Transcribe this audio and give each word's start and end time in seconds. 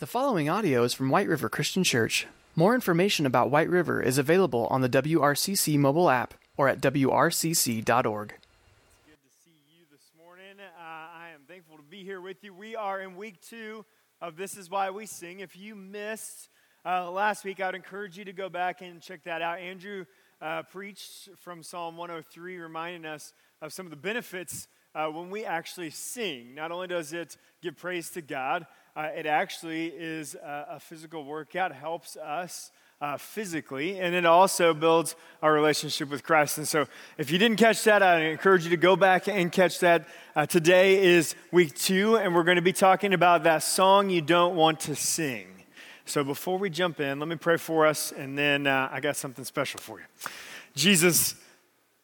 The 0.00 0.08
following 0.08 0.48
audio 0.48 0.82
is 0.82 0.92
from 0.92 1.08
White 1.08 1.28
River 1.28 1.48
Christian 1.48 1.84
Church. 1.84 2.26
More 2.56 2.74
information 2.74 3.26
about 3.26 3.52
White 3.52 3.68
River 3.68 4.02
is 4.02 4.18
available 4.18 4.66
on 4.66 4.80
the 4.80 4.88
WRCC 4.88 5.78
mobile 5.78 6.10
app 6.10 6.34
or 6.56 6.68
at 6.68 6.80
wrcc.org. 6.80 8.34
It's 8.34 8.46
good 9.06 9.22
to 9.22 9.30
see 9.44 9.52
you 9.78 9.84
this 9.92 10.10
morning. 10.18 10.56
Uh, 10.58 10.82
I 10.82 11.28
am 11.32 11.42
thankful 11.46 11.76
to 11.76 11.82
be 11.84 12.02
here 12.02 12.20
with 12.20 12.42
you. 12.42 12.52
We 12.52 12.74
are 12.74 13.02
in 13.02 13.14
week 13.14 13.40
two 13.40 13.84
of 14.20 14.36
This 14.36 14.56
Is 14.56 14.68
Why 14.68 14.90
We 14.90 15.06
Sing. 15.06 15.38
If 15.38 15.56
you 15.56 15.76
missed 15.76 16.48
uh, 16.84 17.08
last 17.08 17.44
week, 17.44 17.60
I 17.60 17.66
would 17.66 17.76
encourage 17.76 18.18
you 18.18 18.24
to 18.24 18.32
go 18.32 18.48
back 18.48 18.82
and 18.82 19.00
check 19.00 19.22
that 19.26 19.42
out. 19.42 19.60
Andrew 19.60 20.06
uh, 20.42 20.64
preached 20.64 21.28
from 21.38 21.62
Psalm 21.62 21.96
103, 21.96 22.56
reminding 22.56 23.06
us 23.06 23.32
of 23.62 23.72
some 23.72 23.86
of 23.86 23.90
the 23.90 23.96
benefits 23.96 24.66
uh, 24.96 25.06
when 25.06 25.30
we 25.30 25.44
actually 25.44 25.90
sing. 25.90 26.56
Not 26.56 26.72
only 26.72 26.88
does 26.88 27.12
it 27.12 27.36
give 27.62 27.76
praise 27.76 28.10
to 28.10 28.22
God, 28.22 28.66
uh, 28.96 29.08
it 29.16 29.26
actually 29.26 29.86
is 29.86 30.34
a, 30.34 30.66
a 30.70 30.80
physical 30.80 31.24
workout, 31.24 31.72
helps 31.72 32.16
us. 32.16 32.70
Uh, 33.00 33.18
physically, 33.18 34.00
and 34.00 34.14
it 34.14 34.24
also 34.24 34.72
builds 34.72 35.14
our 35.42 35.52
relationship 35.52 36.08
with 36.08 36.22
Christ. 36.22 36.56
And 36.56 36.66
so, 36.66 36.86
if 37.18 37.30
you 37.30 37.38
didn't 37.38 37.58
catch 37.58 37.84
that, 37.84 38.02
I 38.02 38.20
encourage 38.26 38.64
you 38.64 38.70
to 38.70 38.78
go 38.78 38.96
back 38.96 39.28
and 39.28 39.52
catch 39.52 39.80
that. 39.80 40.06
Uh, 40.34 40.46
today 40.46 41.04
is 41.04 41.34
week 41.50 41.74
two, 41.74 42.16
and 42.16 42.34
we're 42.34 42.44
going 42.44 42.56
to 42.56 42.62
be 42.62 42.72
talking 42.72 43.12
about 43.12 43.42
that 43.42 43.62
song 43.64 44.08
you 44.08 44.22
don't 44.22 44.54
want 44.54 44.80
to 44.80 44.94
sing. 44.94 45.48
So, 46.06 46.22
before 46.24 46.56
we 46.56 46.70
jump 46.70 47.00
in, 47.00 47.18
let 47.18 47.28
me 47.28 47.36
pray 47.36 47.58
for 47.58 47.84
us, 47.84 48.12
and 48.12 48.38
then 48.38 48.66
uh, 48.66 48.88
I 48.90 49.00
got 49.00 49.16
something 49.16 49.44
special 49.44 49.80
for 49.80 49.98
you. 49.98 50.06
Jesus, 50.74 51.34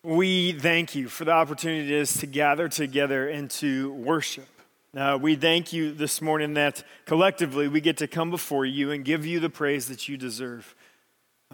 we 0.03 0.53
thank 0.53 0.95
you 0.95 1.09
for 1.09 1.25
the 1.25 1.33
opportunity 1.33 2.05
to 2.05 2.27
gather 2.27 2.69
together 2.69 3.29
and 3.29 3.51
to 3.53 3.93
worship. 3.93 4.60
Uh, 4.97 5.17
we 5.21 5.37
thank 5.37 5.73
you 5.73 5.93
this 5.93 6.21
morning 6.21 6.55
that 6.55 6.83
collectively 7.05 7.69
we 7.69 7.81
get 7.81 7.97
to 7.97 8.09
come 8.09 8.29
before 8.29 8.67
you 8.67 8.91
and 8.91 9.05
give 9.05 9.25
you 9.25 9.39
the 9.39 9.49
praise 9.49 9.87
that 9.87 10.09
you 10.09 10.17
deserve. 10.17 10.75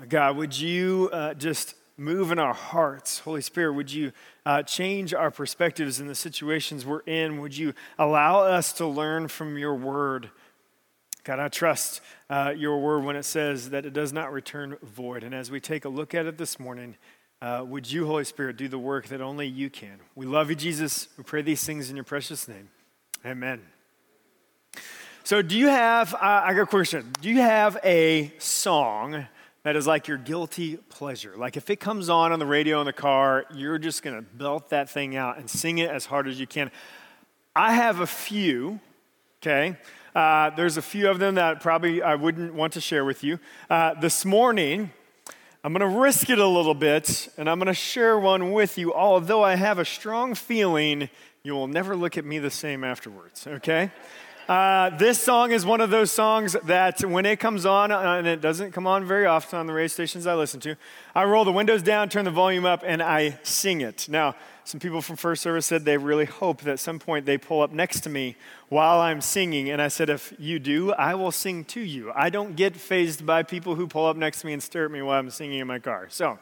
Uh, 0.00 0.06
God, 0.08 0.38
would 0.38 0.58
you 0.58 1.10
uh, 1.12 1.34
just 1.34 1.74
move 1.98 2.32
in 2.32 2.38
our 2.38 2.54
hearts? 2.54 3.18
Holy 3.18 3.42
Spirit, 3.42 3.74
would 3.74 3.92
you 3.92 4.12
uh, 4.46 4.62
change 4.62 5.12
our 5.12 5.30
perspectives 5.30 6.00
in 6.00 6.06
the 6.06 6.14
situations 6.14 6.86
we're 6.86 7.00
in? 7.00 7.42
Would 7.42 7.54
you 7.54 7.74
allow 7.98 8.40
us 8.40 8.72
to 8.74 8.86
learn 8.86 9.28
from 9.28 9.58
your 9.58 9.74
word? 9.74 10.30
God, 11.22 11.38
I 11.38 11.48
trust 11.48 12.00
uh, 12.30 12.54
your 12.56 12.80
word 12.80 13.04
when 13.04 13.16
it 13.16 13.24
says 13.24 13.68
that 13.68 13.84
it 13.84 13.92
does 13.92 14.14
not 14.14 14.32
return 14.32 14.78
void. 14.82 15.22
And 15.22 15.34
as 15.34 15.50
we 15.50 15.60
take 15.60 15.84
a 15.84 15.90
look 15.90 16.14
at 16.14 16.24
it 16.24 16.38
this 16.38 16.58
morning, 16.58 16.96
uh, 17.42 17.62
would 17.68 17.92
you, 17.92 18.06
Holy 18.06 18.24
Spirit, 18.24 18.56
do 18.56 18.66
the 18.66 18.78
work 18.78 19.08
that 19.08 19.20
only 19.20 19.46
you 19.46 19.68
can? 19.68 19.98
We 20.14 20.24
love 20.24 20.48
you, 20.48 20.56
Jesus. 20.56 21.08
We 21.18 21.24
pray 21.24 21.42
these 21.42 21.64
things 21.64 21.90
in 21.90 21.96
your 21.96 22.04
precious 22.04 22.48
name. 22.48 22.70
Amen. 23.26 23.60
So, 25.24 25.42
do 25.42 25.58
you 25.58 25.66
have, 25.66 26.14
uh, 26.14 26.18
I 26.20 26.54
got 26.54 26.62
a 26.62 26.66
question. 26.66 27.12
Do 27.20 27.28
you 27.28 27.40
have 27.40 27.76
a 27.82 28.32
song 28.38 29.26
that 29.64 29.74
is 29.74 29.84
like 29.84 30.06
your 30.06 30.16
guilty 30.16 30.76
pleasure? 30.76 31.34
Like 31.36 31.56
if 31.56 31.68
it 31.68 31.80
comes 31.80 32.08
on 32.08 32.30
on 32.30 32.38
the 32.38 32.46
radio 32.46 32.78
in 32.78 32.86
the 32.86 32.92
car, 32.92 33.44
you're 33.52 33.78
just 33.78 34.04
going 34.04 34.14
to 34.14 34.22
belt 34.22 34.68
that 34.68 34.88
thing 34.88 35.16
out 35.16 35.38
and 35.38 35.50
sing 35.50 35.78
it 35.78 35.90
as 35.90 36.06
hard 36.06 36.28
as 36.28 36.38
you 36.38 36.46
can. 36.46 36.70
I 37.56 37.72
have 37.72 37.98
a 37.98 38.06
few, 38.06 38.78
okay? 39.42 39.76
Uh, 40.14 40.50
there's 40.50 40.76
a 40.76 40.82
few 40.82 41.10
of 41.10 41.18
them 41.18 41.34
that 41.34 41.60
probably 41.60 42.02
I 42.02 42.14
wouldn't 42.14 42.54
want 42.54 42.74
to 42.74 42.80
share 42.80 43.04
with 43.04 43.24
you. 43.24 43.40
Uh, 43.68 43.94
this 43.94 44.24
morning, 44.24 44.92
I'm 45.64 45.72
going 45.72 45.80
to 45.80 45.98
risk 45.98 46.30
it 46.30 46.38
a 46.38 46.46
little 46.46 46.74
bit 46.74 47.28
and 47.36 47.50
I'm 47.50 47.58
going 47.58 47.66
to 47.66 47.74
share 47.74 48.20
one 48.20 48.52
with 48.52 48.78
you, 48.78 48.94
although 48.94 49.42
I 49.42 49.56
have 49.56 49.80
a 49.80 49.84
strong 49.84 50.36
feeling 50.36 51.08
you 51.46 51.54
will 51.54 51.68
never 51.68 51.94
look 51.94 52.18
at 52.18 52.24
me 52.24 52.40
the 52.40 52.50
same 52.50 52.82
afterwards, 52.82 53.46
okay? 53.46 53.92
Uh, 54.48 54.90
this 54.90 55.22
song 55.22 55.52
is 55.52 55.64
one 55.64 55.80
of 55.80 55.90
those 55.90 56.10
songs 56.10 56.56
that 56.64 57.04
when 57.04 57.24
it 57.24 57.38
comes 57.38 57.64
on, 57.64 57.92
uh, 57.92 58.00
and 58.00 58.26
it 58.26 58.40
doesn't 58.40 58.72
come 58.72 58.84
on 58.84 59.04
very 59.04 59.26
often 59.26 59.60
on 59.60 59.68
the 59.68 59.72
radio 59.72 59.86
stations 59.86 60.26
I 60.26 60.34
listen 60.34 60.58
to, 60.60 60.74
I 61.14 61.24
roll 61.24 61.44
the 61.44 61.52
windows 61.52 61.82
down, 61.82 62.08
turn 62.08 62.24
the 62.24 62.32
volume 62.32 62.64
up, 62.64 62.82
and 62.84 63.00
I 63.00 63.38
sing 63.44 63.80
it. 63.80 64.08
Now, 64.08 64.34
some 64.64 64.80
people 64.80 65.00
from 65.00 65.14
First 65.14 65.40
Service 65.40 65.66
said 65.66 65.84
they 65.84 65.96
really 65.96 66.24
hope 66.24 66.62
that 66.62 66.72
at 66.72 66.80
some 66.80 66.98
point 66.98 67.26
they 67.26 67.38
pull 67.38 67.62
up 67.62 67.70
next 67.70 68.00
to 68.00 68.10
me 68.10 68.34
while 68.68 68.98
I'm 68.98 69.20
singing. 69.20 69.70
And 69.70 69.80
I 69.80 69.86
said, 69.86 70.10
if 70.10 70.34
you 70.40 70.58
do, 70.58 70.92
I 70.94 71.14
will 71.14 71.30
sing 71.30 71.64
to 71.66 71.80
you. 71.80 72.10
I 72.12 72.28
don't 72.28 72.56
get 72.56 72.74
fazed 72.74 73.24
by 73.24 73.44
people 73.44 73.76
who 73.76 73.86
pull 73.86 74.06
up 74.06 74.16
next 74.16 74.40
to 74.40 74.46
me 74.48 74.52
and 74.52 74.60
stare 74.60 74.86
at 74.86 74.90
me 74.90 75.00
while 75.00 75.20
I'm 75.20 75.30
singing 75.30 75.60
in 75.60 75.68
my 75.68 75.78
car. 75.78 76.08
So, 76.10 76.40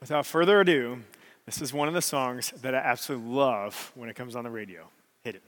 without 0.00 0.26
further 0.26 0.60
ado, 0.60 1.02
this 1.48 1.62
is 1.62 1.72
one 1.72 1.88
of 1.88 1.94
the 1.94 2.02
songs 2.02 2.52
that 2.60 2.74
I 2.74 2.78
absolutely 2.78 3.30
love 3.30 3.90
when 3.94 4.10
it 4.10 4.16
comes 4.16 4.36
on 4.36 4.44
the 4.44 4.50
radio. 4.50 4.86
Hit 5.24 5.36
it. 5.36 5.42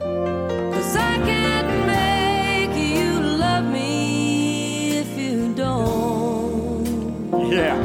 Cause 0.00 0.96
I 0.96 1.16
can't 1.16 1.86
make 1.86 2.96
you 2.96 3.20
love 3.20 3.66
me 3.66 4.96
if 4.96 5.18
you 5.18 5.54
don't. 5.54 7.50
Yeah. 7.52 7.76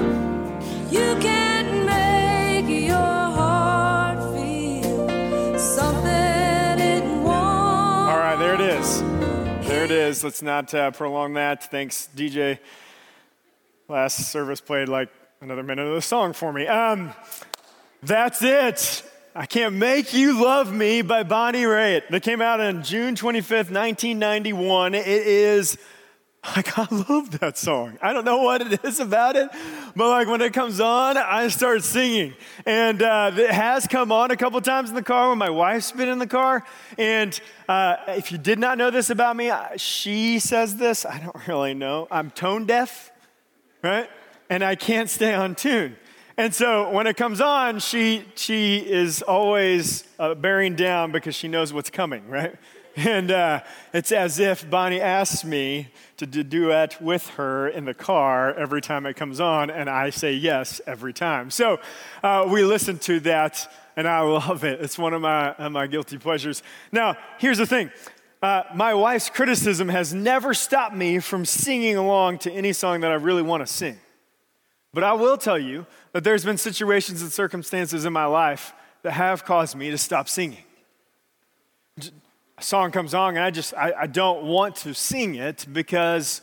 You 0.89 1.17
can't 1.19 1.85
make 1.85 2.87
your 2.87 2.95
heart 2.95 4.19
feel 4.33 5.59
something 5.59 6.79
it 6.79 7.03
won't. 7.03 7.27
All 7.27 8.19
right, 8.19 8.37
there 8.39 8.53
it 8.53 8.61
is. 8.61 9.01
There 9.67 9.83
it 9.83 9.91
is. 9.91 10.23
Let's 10.23 10.41
not 10.41 10.73
uh, 10.73 10.91
prolong 10.91 11.33
that. 11.33 11.69
Thanks, 11.69 12.07
DJ. 12.15 12.59
Last 13.89 14.31
service 14.31 14.61
played 14.61 14.87
like 14.87 15.09
another 15.41 15.63
minute 15.63 15.85
of 15.87 15.95
the 15.95 16.01
song 16.01 16.31
for 16.31 16.53
me. 16.53 16.67
Um, 16.67 17.13
that's 18.01 18.41
it. 18.41 19.03
I 19.35 19.45
Can't 19.45 19.75
Make 19.75 20.13
You 20.13 20.41
Love 20.41 20.73
Me 20.73 21.01
by 21.01 21.23
Bonnie 21.23 21.63
Raitt. 21.63 22.07
That 22.09 22.23
came 22.23 22.41
out 22.41 22.59
on 22.59 22.81
June 22.81 23.15
25th, 23.15 23.71
1991. 23.71 24.95
It 24.95 25.05
is, 25.05 25.77
like, 26.55 26.77
I 26.79 26.87
love 27.09 27.39
that 27.39 27.57
song. 27.57 27.97
I 28.01 28.13
don't 28.13 28.23
know 28.23 28.41
what 28.41 28.61
it 28.61 28.83
is 28.85 29.01
about 29.01 29.35
it, 29.35 29.49
but 29.95 30.09
like 30.09 30.27
when 30.27 30.41
it 30.41 30.53
comes 30.53 30.79
on, 30.79 31.17
I 31.17 31.49
start 31.49 31.83
singing. 31.83 32.33
And 32.65 33.01
uh, 33.01 33.31
it 33.35 33.51
has 33.51 33.85
come 33.85 34.11
on 34.13 34.31
a 34.31 34.37
couple 34.37 34.59
times 34.61 34.89
in 34.89 34.95
the 34.95 35.03
car 35.03 35.29
when 35.29 35.37
my 35.37 35.49
wife's 35.49 35.91
been 35.91 36.09
in 36.09 36.19
the 36.19 36.27
car. 36.27 36.65
And 36.97 37.39
uh, 37.67 37.97
if 38.07 38.31
you 38.31 38.37
did 38.37 38.59
not 38.59 38.77
know 38.77 38.91
this 38.91 39.09
about 39.09 39.35
me, 39.35 39.51
she 39.75 40.39
says 40.39 40.77
this. 40.77 41.05
I 41.05 41.19
don't 41.19 41.47
really 41.47 41.73
know. 41.73 42.07
I'm 42.09 42.31
tone 42.31 42.65
deaf, 42.65 43.11
right? 43.83 44.09
And 44.49 44.63
I 44.63 44.75
can't 44.75 45.09
stay 45.09 45.33
on 45.33 45.53
tune. 45.53 45.97
And 46.39 46.55
so 46.55 46.89
when 46.91 47.05
it 47.05 47.17
comes 47.17 47.41
on, 47.41 47.79
she, 47.79 48.23
she 48.33 48.77
is 48.77 49.21
always 49.21 50.05
uh, 50.17 50.35
bearing 50.35 50.73
down 50.73 51.11
because 51.11 51.35
she 51.35 51.49
knows 51.49 51.73
what's 51.73 51.89
coming, 51.89 52.29
right? 52.29 52.55
And 52.95 53.29
uh, 53.29 53.61
it's 53.93 54.11
as 54.11 54.39
if 54.39 54.69
Bonnie 54.69 54.99
asks 54.99 55.45
me 55.45 55.89
to 56.17 56.25
do 56.25 56.43
duet 56.43 57.01
with 57.01 57.27
her 57.31 57.67
in 57.69 57.85
the 57.85 57.93
car 57.93 58.53
every 58.53 58.81
time 58.81 59.05
it 59.05 59.15
comes 59.15 59.39
on, 59.39 59.69
and 59.69 59.89
I 59.89 60.09
say 60.09 60.33
yes 60.33 60.81
every 60.87 61.13
time. 61.13 61.49
So 61.49 61.79
uh, 62.23 62.45
we 62.49 62.63
listen 62.63 62.97
to 62.99 63.19
that, 63.21 63.71
and 63.95 64.07
I 64.07 64.19
love 64.39 64.63
it. 64.63 64.81
It's 64.81 64.97
one 64.97 65.13
of 65.13 65.21
my, 65.21 65.69
my 65.69 65.87
guilty 65.87 66.17
pleasures. 66.17 66.63
Now, 66.91 67.15
here's 67.37 67.57
the 67.57 67.65
thing. 67.65 67.91
Uh, 68.41 68.63
my 68.73 68.93
wife's 68.93 69.29
criticism 69.29 69.87
has 69.89 70.13
never 70.13 70.53
stopped 70.53 70.95
me 70.95 71.19
from 71.19 71.45
singing 71.45 71.95
along 71.95 72.39
to 72.39 72.51
any 72.51 72.73
song 72.73 73.01
that 73.01 73.11
I 73.11 73.15
really 73.15 73.43
want 73.43 73.65
to 73.65 73.67
sing. 73.67 73.97
But 74.93 75.03
I 75.03 75.13
will 75.13 75.37
tell 75.37 75.59
you 75.59 75.85
that 76.13 76.23
there's 76.23 76.45
been 76.45 76.57
situations 76.57 77.21
and 77.21 77.31
circumstances 77.31 78.05
in 78.05 78.13
my 78.13 78.25
life 78.25 78.73
that 79.03 79.11
have 79.11 79.45
caused 79.45 79.75
me 79.75 79.91
to 79.91 79.97
stop 79.97 80.27
singing. 80.27 80.63
A 82.57 82.63
song 82.63 82.91
comes 82.91 83.13
on 83.13 83.35
and 83.35 83.43
I 83.43 83.51
just, 83.51 83.73
I, 83.73 83.93
I 84.01 84.07
don't 84.07 84.43
want 84.45 84.75
to 84.77 84.93
sing 84.93 85.35
it 85.35 85.65
because 85.71 86.41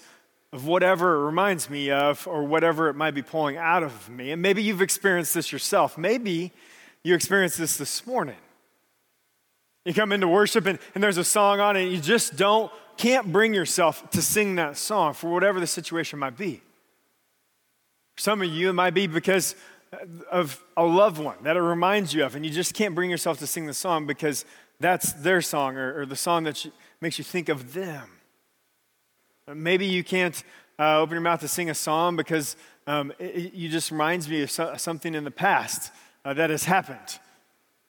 of 0.53 0.66
whatever 0.66 1.16
it 1.16 1.26
reminds 1.26 1.69
me 1.69 1.91
of 1.91 2.26
or 2.26 2.44
whatever 2.44 2.88
it 2.88 2.94
might 2.94 3.10
be 3.10 3.22
pulling 3.22 3.56
out 3.56 3.82
of 3.82 4.09
me. 4.09 4.31
And 4.31 4.41
maybe 4.41 4.62
you've 4.62 4.81
experienced 4.81 5.34
this 5.34 5.53
yourself. 5.53 5.99
Maybe 5.99 6.53
you 7.03 7.15
experienced 7.15 7.59
this 7.59 7.76
this 7.76 8.06
morning. 8.06 8.37
You 9.84 9.93
come 9.93 10.12
into 10.12 10.28
worship 10.28 10.66
and, 10.66 10.78
and 10.94 11.05
there's 11.05 11.19
a 11.19 11.25
song 11.25 11.60
on 11.60 11.76
and 11.76 11.93
you 11.93 12.00
just 12.00 12.37
don't, 12.37 12.72
can't 12.97 13.31
bring 13.31 13.53
yourself 13.53 14.08
to 14.11 14.23
sing 14.23 14.55
that 14.55 14.76
song 14.76 15.12
for 15.12 15.31
whatever 15.31 15.61
the 15.61 15.67
situation 15.67 16.19
might 16.19 16.37
be. 16.37 16.62
Some 18.19 18.43
of 18.43 18.49
you, 18.49 18.71
it 18.71 18.73
might 18.73 18.95
be 18.95 19.07
because 19.07 19.55
of 20.31 20.63
a 20.77 20.85
loved 20.85 21.19
one 21.19 21.37
that 21.43 21.57
it 21.57 21.61
reminds 21.61 22.15
you 22.15 22.25
of, 22.25 22.35
and 22.35 22.45
you 22.45 22.51
just 22.51 22.75
can't 22.75 22.95
bring 22.95 23.11
yourself 23.11 23.39
to 23.39 23.47
sing 23.47 23.67
the 23.67 23.75
song 23.75 24.07
because 24.07 24.45
that's 24.81 25.13
their 25.13 25.41
song 25.41 25.77
or, 25.77 26.01
or 26.01 26.07
the 26.07 26.17
song 26.17 26.45
that 26.45 26.65
you, 26.65 26.73
makes 27.01 27.19
you 27.19 27.25
think 27.25 27.49
of 27.49 27.73
them. 27.73 28.11
Maybe 29.53 29.87
you 29.87 30.03
can't 30.03 30.43
uh, 30.79 30.99
open 31.01 31.15
your 31.15 31.21
mouth 31.21 31.41
to 31.41 31.49
sing 31.49 31.71
a 31.71 31.75
song 31.75 32.17
because 32.17 32.57
um, 32.87 33.13
it, 33.19 33.25
it, 33.25 33.55
you 33.55 33.69
just 33.69 33.91
reminds 33.91 34.29
me 34.29 34.43
of 34.43 34.51
so, 34.51 34.75
something 34.77 35.15
in 35.15 35.25
the 35.25 35.31
past 35.31 35.93
uh, 36.25 36.35
that 36.35 36.51
has 36.51 36.65
happened 36.65 37.21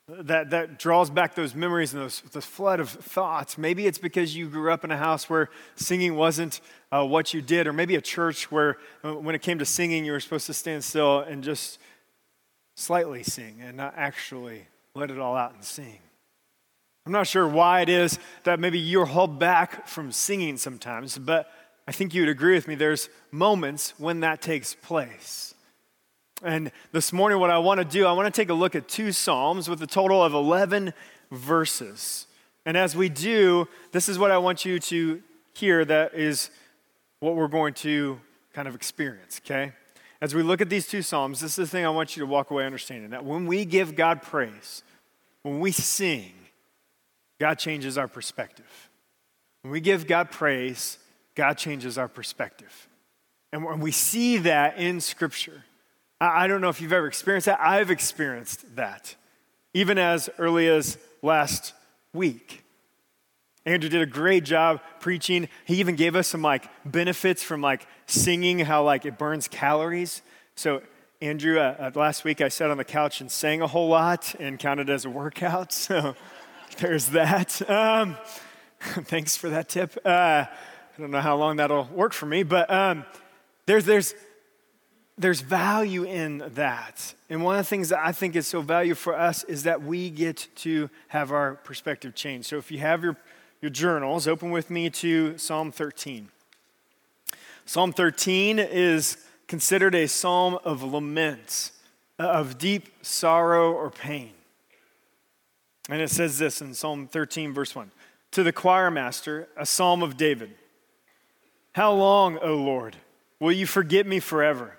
that, 0.07 0.51
that 0.51 0.79
draws 0.79 1.09
back 1.09 1.35
those 1.35 1.53
memories 1.53 1.93
and 1.93 2.01
those, 2.01 2.19
flood 2.19 2.79
of 2.79 2.89
thoughts. 2.89 3.57
Maybe 3.57 3.87
it's 3.87 3.97
because 3.97 4.35
you 4.35 4.47
grew 4.47 4.71
up 4.71 4.83
in 4.83 4.91
a 4.91 4.97
house 4.97 5.29
where 5.29 5.49
singing 5.75 6.15
wasn't 6.15 6.61
uh, 6.91 7.05
what 7.05 7.33
you 7.33 7.41
did, 7.41 7.67
or 7.67 7.73
maybe 7.73 7.95
a 7.95 8.01
church 8.01 8.49
where 8.49 8.77
uh, 9.03 9.13
when 9.13 9.35
it 9.35 9.41
came 9.41 9.59
to 9.59 9.65
singing, 9.65 10.05
you 10.05 10.13
were 10.13 10.19
supposed 10.19 10.45
to 10.45 10.53
stand 10.53 10.83
still 10.83 11.19
and 11.19 11.43
just 11.43 11.79
slightly 12.75 13.23
sing 13.23 13.57
and 13.61 13.75
not 13.75 13.93
actually 13.97 14.67
let 14.95 15.11
it 15.11 15.19
all 15.19 15.35
out 15.35 15.53
and 15.53 15.63
sing. 15.63 15.99
I'm 17.05 17.11
not 17.11 17.27
sure 17.27 17.47
why 17.47 17.81
it 17.81 17.89
is 17.89 18.19
that 18.43 18.59
maybe 18.59 18.79
you're 18.79 19.05
held 19.05 19.39
back 19.39 19.87
from 19.87 20.11
singing 20.11 20.57
sometimes, 20.57 21.17
but 21.17 21.49
I 21.87 21.91
think 21.91 22.13
you 22.13 22.21
would 22.21 22.29
agree 22.29 22.53
with 22.53 22.67
me. 22.67 22.75
There's 22.75 23.09
moments 23.31 23.93
when 23.97 24.21
that 24.21 24.41
takes 24.41 24.73
place. 24.73 25.53
And 26.43 26.71
this 26.91 27.11
morning, 27.11 27.39
what 27.39 27.49
I 27.49 27.57
want 27.57 27.79
to 27.79 27.85
do, 27.85 28.05
I 28.05 28.11
want 28.11 28.31
to 28.31 28.41
take 28.41 28.49
a 28.49 28.53
look 28.53 28.75
at 28.75 28.87
two 28.87 29.11
Psalms 29.11 29.67
with 29.67 29.81
a 29.81 29.87
total 29.87 30.23
of 30.23 30.33
11 30.35 30.93
verses. 31.31 32.27
And 32.63 32.77
as 32.77 32.95
we 32.95 33.09
do, 33.09 33.67
this 33.91 34.07
is 34.07 34.19
what 34.19 34.29
I 34.29 34.37
want 34.37 34.63
you 34.63 34.79
to 34.79 35.23
hear 35.55 35.83
that 35.85 36.13
is 36.13 36.51
what 37.21 37.35
we're 37.35 37.47
going 37.47 37.73
to 37.75 38.19
kind 38.53 38.67
of 38.67 38.75
experience, 38.75 39.41
okay? 39.43 39.71
As 40.21 40.35
we 40.35 40.43
look 40.43 40.61
at 40.61 40.69
these 40.69 40.87
two 40.87 41.01
Psalms, 41.01 41.39
this 41.39 41.51
is 41.51 41.55
the 41.55 41.67
thing 41.67 41.85
I 41.85 41.89
want 41.89 42.15
you 42.15 42.21
to 42.21 42.27
walk 42.27 42.51
away 42.51 42.65
understanding 42.65 43.09
that 43.11 43.25
when 43.25 43.47
we 43.47 43.65
give 43.65 43.95
God 43.95 44.21
praise, 44.21 44.83
when 45.41 45.59
we 45.59 45.71
sing, 45.71 46.33
God 47.39 47.55
changes 47.55 47.97
our 47.97 48.07
perspective. 48.07 48.89
When 49.63 49.71
we 49.71 49.81
give 49.81 50.05
God 50.05 50.29
praise, 50.29 50.99
God 51.33 51.53
changes 51.53 51.97
our 51.97 52.07
perspective. 52.07 52.87
And 53.51 53.63
when 53.63 53.79
we 53.79 53.91
see 53.91 54.37
that 54.39 54.77
in 54.77 55.01
Scripture, 55.01 55.63
I 56.19 56.47
don't 56.47 56.61
know 56.61 56.69
if 56.69 56.81
you've 56.81 56.93
ever 56.93 57.07
experienced 57.07 57.45
that. 57.45 57.59
I've 57.61 57.91
experienced 57.91 58.75
that, 58.75 59.15
even 59.73 59.97
as 59.97 60.29
early 60.39 60.67
as 60.67 60.97
last 61.21 61.73
week. 62.13 62.63
Andrew 63.65 63.89
did 63.89 64.01
a 64.01 64.07
great 64.07 64.43
job 64.43 64.79
preaching. 64.99 65.49
He 65.65 65.75
even 65.75 65.95
gave 65.95 66.15
us 66.15 66.27
some 66.27 66.41
like 66.41 66.69
benefits 66.85 67.43
from 67.43 67.61
like 67.61 67.85
singing, 68.05 68.59
how 68.59 68.83
like 68.83 69.05
it 69.05 69.17
burns 69.17 69.47
calories. 69.47 70.21
So 70.55 70.81
Andrew, 71.21 71.59
uh, 71.59 71.75
uh, 71.77 71.91
last 71.99 72.23
week 72.23 72.41
I 72.41 72.47
sat 72.47 72.71
on 72.71 72.77
the 72.77 72.85
couch 72.85 73.21
and 73.21 73.31
sang 73.31 73.61
a 73.61 73.67
whole 73.67 73.89
lot 73.89 74.33
and 74.39 74.57
counted 74.57 74.89
as 74.89 75.05
a 75.05 75.09
workout. 75.09 75.73
So 75.87 76.15
there's 76.79 77.07
that. 77.09 77.67
Um, 77.69 78.17
thanks 78.79 79.35
for 79.35 79.49
that 79.49 79.69
tip. 79.69 79.97
Uh, 80.05 80.45
I 80.45 81.01
don't 81.01 81.11
know 81.11 81.21
how 81.21 81.35
long 81.37 81.57
that'll 81.57 81.85
work 81.85 82.13
for 82.13 82.25
me, 82.25 82.43
but 82.43 82.69
um, 82.71 83.05
there's 83.65 83.85
there's 83.85 84.13
there's 85.17 85.41
value 85.41 86.03
in 86.03 86.43
that. 86.55 87.13
And 87.29 87.43
one 87.43 87.55
of 87.55 87.65
the 87.65 87.69
things 87.69 87.89
that 87.89 87.99
I 88.05 88.11
think 88.11 88.35
is 88.35 88.47
so 88.47 88.61
valuable 88.61 88.99
for 88.99 89.17
us 89.17 89.43
is 89.45 89.63
that 89.63 89.81
we 89.81 90.09
get 90.09 90.47
to 90.57 90.89
have 91.07 91.31
our 91.31 91.55
perspective 91.55 92.13
changed. 92.15 92.47
So 92.47 92.57
if 92.57 92.71
you 92.71 92.79
have 92.79 93.03
your 93.03 93.17
your 93.61 93.71
journals, 93.71 94.27
open 94.27 94.51
with 94.51 94.69
me 94.69 94.89
to 94.89 95.37
Psalm 95.37 95.71
13. 95.71 96.29
Psalm 97.65 97.91
13 97.91 98.59
is 98.59 99.17
considered 99.47 99.95
a 99.95 100.07
psalm 100.07 100.59
of 100.63 100.83
lament, 100.83 101.71
uh, 102.19 102.23
of 102.23 102.57
deep 102.57 102.89
sorrow 103.01 103.73
or 103.73 103.89
pain. 103.89 104.31
And 105.89 106.01
it 106.01 106.09
says 106.09 106.37
this 106.37 106.61
in 106.61 106.73
Psalm 106.73 107.07
13, 107.07 107.53
verse 107.53 107.75
1 107.75 107.91
To 108.31 108.43
the 108.43 108.51
choir 108.51 108.91
master, 108.91 109.47
a 109.57 109.65
psalm 109.65 110.03
of 110.03 110.17
David 110.17 110.51
How 111.73 111.93
long, 111.93 112.37
O 112.37 112.55
Lord, 112.55 112.95
will 113.39 113.51
you 113.51 113.65
forget 113.65 114.05
me 114.05 114.19
forever? 114.19 114.76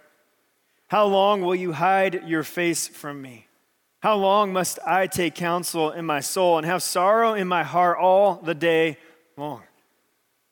How 0.89 1.07
long 1.07 1.43
will 1.43 1.55
you 1.55 1.73
hide 1.73 2.27
your 2.27 2.43
face 2.43 2.89
from 2.89 3.21
me? 3.23 3.47
How 4.01 4.17
long 4.17 4.53
must 4.53 4.79
I 4.87 5.07
take 5.07 5.35
counsel 5.35 5.91
in 5.91 6.05
my 6.05 6.21
soul 6.21 6.57
and 6.57 6.67
have 6.67 6.83
sorrow 6.83 7.35
in 7.35 7.47
my 7.49 7.63
heart 7.63 7.99
all 7.99 8.37
the 8.37 8.55
day 8.55 8.97
long? 9.37 9.63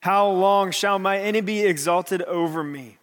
How 0.01 0.29
long 0.29 0.73
shall 0.73 0.99
my 0.99 1.19
enemy 1.19 1.41
be 1.41 1.61
exalted 1.61 2.23
over 2.23 2.63
me? 2.63 2.99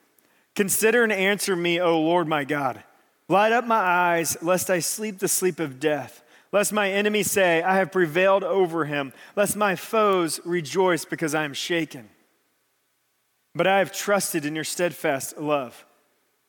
Consider 0.56 1.04
and 1.04 1.12
answer 1.12 1.56
me, 1.56 1.80
O 1.80 2.00
Lord 2.00 2.28
my 2.28 2.44
God. 2.44 2.84
Light 3.28 3.52
up 3.52 3.66
my 3.66 3.78
eyes, 3.78 4.38
lest 4.42 4.70
I 4.70 4.80
sleep 4.80 5.20
the 5.20 5.28
sleep 5.28 5.60
of 5.60 5.80
death. 5.80 6.22
Lest 6.52 6.72
my 6.72 6.92
enemy 6.92 7.24
say, 7.24 7.64
I 7.64 7.78
have 7.78 7.92
prevailed 7.92 8.44
over 8.44 8.86
him. 8.86 9.12
Lest 9.36 9.56
my 9.56 9.76
foes 9.76 10.40
rejoice 10.46 11.04
because 11.04 11.34
I 11.34 11.46
am 11.46 11.54
shaken. 11.54 12.10
But 13.56 13.66
I 13.66 13.80
have 13.80 13.92
trusted 13.92 14.46
in 14.46 14.54
your 14.54 14.64
steadfast 14.64 15.38
love. 15.40 15.84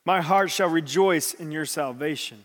My 0.05 0.21
heart 0.21 0.51
shall 0.51 0.69
rejoice 0.69 1.33
in 1.33 1.51
your 1.51 1.65
salvation. 1.65 2.45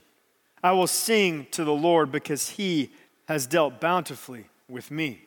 I 0.64 0.72
will 0.72 0.88
sing 0.88 1.48
to 1.52 1.64
the 1.64 1.74
Lord 1.74 2.12
because 2.12 2.50
he 2.50 2.92
has 3.28 3.48
dealt 3.48 3.80
bountifully 3.80 4.46
with 4.68 4.92
me. 4.92 5.22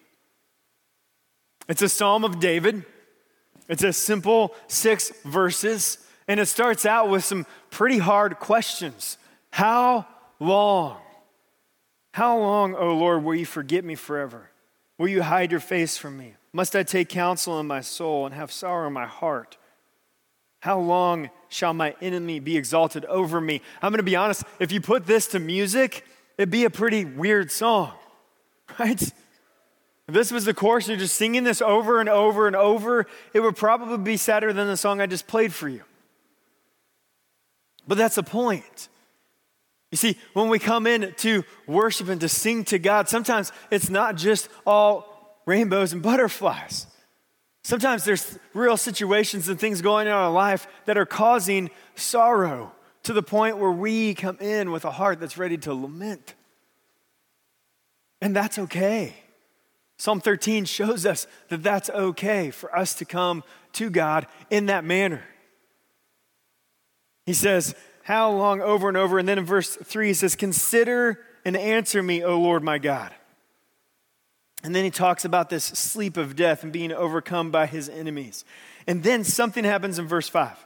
It's 1.68 1.82
a 1.82 1.88
psalm 1.88 2.24
of 2.24 2.40
David. 2.40 2.84
It's 3.68 3.84
a 3.84 3.92
simple 3.92 4.54
six 4.66 5.12
verses, 5.24 5.98
and 6.26 6.40
it 6.40 6.46
starts 6.46 6.84
out 6.84 7.08
with 7.08 7.24
some 7.24 7.46
pretty 7.70 7.98
hard 7.98 8.38
questions. 8.38 9.18
How 9.50 10.06
long? 10.40 10.98
How 12.12 12.38
long, 12.38 12.74
O 12.74 12.94
Lord, 12.94 13.24
will 13.24 13.34
you 13.34 13.46
forget 13.46 13.84
me 13.84 13.94
forever? 13.94 14.50
Will 14.98 15.08
you 15.08 15.22
hide 15.22 15.50
your 15.50 15.60
face 15.60 15.96
from 15.96 16.18
me? 16.18 16.34
Must 16.52 16.76
I 16.76 16.82
take 16.82 17.08
counsel 17.08 17.58
in 17.60 17.66
my 17.66 17.80
soul 17.80 18.26
and 18.26 18.34
have 18.34 18.52
sorrow 18.52 18.88
in 18.88 18.92
my 18.92 19.06
heart? 19.06 19.56
How 20.62 20.78
long 20.78 21.28
shall 21.48 21.74
my 21.74 21.96
enemy 22.00 22.38
be 22.38 22.56
exalted 22.56 23.04
over 23.06 23.40
me? 23.40 23.62
I'm 23.82 23.90
going 23.90 23.98
to 23.98 24.04
be 24.04 24.14
honest, 24.14 24.44
if 24.60 24.70
you 24.70 24.80
put 24.80 25.06
this 25.06 25.26
to 25.28 25.40
music, 25.40 26.06
it'd 26.38 26.52
be 26.52 26.64
a 26.64 26.70
pretty 26.70 27.04
weird 27.04 27.50
song, 27.50 27.90
right? 28.78 29.02
If 29.02 29.12
this 30.06 30.30
was 30.30 30.44
the 30.44 30.54
chorus, 30.54 30.86
you're 30.86 30.96
just 30.96 31.16
singing 31.16 31.42
this 31.42 31.60
over 31.60 31.98
and 31.98 32.08
over 32.08 32.46
and 32.46 32.54
over, 32.54 33.08
it 33.34 33.40
would 33.40 33.56
probably 33.56 33.98
be 33.98 34.16
sadder 34.16 34.52
than 34.52 34.68
the 34.68 34.76
song 34.76 35.00
I 35.00 35.06
just 35.06 35.26
played 35.26 35.52
for 35.52 35.68
you. 35.68 35.82
But 37.88 37.98
that's 37.98 38.14
the 38.14 38.22
point. 38.22 38.88
You 39.90 39.96
see, 39.96 40.16
when 40.32 40.48
we 40.48 40.60
come 40.60 40.86
in 40.86 41.12
to 41.18 41.42
worship 41.66 42.08
and 42.08 42.20
to 42.20 42.28
sing 42.28 42.62
to 42.66 42.78
God, 42.78 43.08
sometimes 43.08 43.50
it's 43.72 43.90
not 43.90 44.14
just 44.14 44.48
all 44.64 45.40
rainbows 45.44 45.92
and 45.92 46.00
butterflies. 46.00 46.86
Sometimes 47.62 48.04
there's 48.04 48.38
real 48.54 48.76
situations 48.76 49.48
and 49.48 49.58
things 49.58 49.82
going 49.82 50.08
on 50.08 50.12
in 50.12 50.12
our 50.12 50.32
life 50.32 50.66
that 50.86 50.98
are 50.98 51.06
causing 51.06 51.70
sorrow 51.94 52.72
to 53.04 53.12
the 53.12 53.22
point 53.22 53.58
where 53.58 53.70
we 53.70 54.14
come 54.14 54.36
in 54.40 54.70
with 54.70 54.84
a 54.84 54.90
heart 54.90 55.20
that's 55.20 55.38
ready 55.38 55.56
to 55.58 55.72
lament. 55.72 56.34
And 58.20 58.34
that's 58.34 58.58
okay. 58.58 59.14
Psalm 59.96 60.20
13 60.20 60.64
shows 60.64 61.06
us 61.06 61.26
that 61.48 61.62
that's 61.62 61.88
okay 61.90 62.50
for 62.50 62.76
us 62.76 62.94
to 62.96 63.04
come 63.04 63.44
to 63.74 63.90
God 63.90 64.26
in 64.50 64.66
that 64.66 64.84
manner. 64.84 65.22
He 67.26 67.32
says, 67.32 67.74
How 68.02 68.30
long 68.32 68.60
over 68.60 68.88
and 68.88 68.96
over? 68.96 69.18
And 69.18 69.28
then 69.28 69.38
in 69.38 69.44
verse 69.44 69.76
3, 69.76 70.08
he 70.08 70.14
says, 70.14 70.34
Consider 70.34 71.20
and 71.44 71.56
answer 71.56 72.02
me, 72.02 72.24
O 72.24 72.40
Lord 72.40 72.64
my 72.64 72.78
God. 72.78 73.12
And 74.62 74.74
then 74.74 74.84
he 74.84 74.90
talks 74.90 75.24
about 75.24 75.50
this 75.50 75.64
sleep 75.64 76.16
of 76.16 76.36
death 76.36 76.62
and 76.62 76.72
being 76.72 76.92
overcome 76.92 77.50
by 77.50 77.66
his 77.66 77.88
enemies. 77.88 78.44
And 78.86 79.02
then 79.02 79.24
something 79.24 79.64
happens 79.64 79.98
in 79.98 80.06
verse 80.06 80.28
5. 80.28 80.56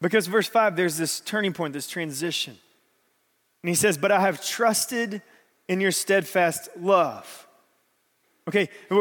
Because 0.00 0.26
verse 0.26 0.48
5, 0.48 0.76
there's 0.76 0.96
this 0.96 1.20
turning 1.20 1.52
point, 1.52 1.72
this 1.72 1.88
transition. 1.88 2.56
And 3.62 3.68
he 3.68 3.74
says, 3.74 3.96
But 3.96 4.12
I 4.12 4.20
have 4.20 4.44
trusted 4.44 5.22
in 5.68 5.80
your 5.80 5.92
steadfast 5.92 6.68
love. 6.78 7.46
Okay, 8.48 8.68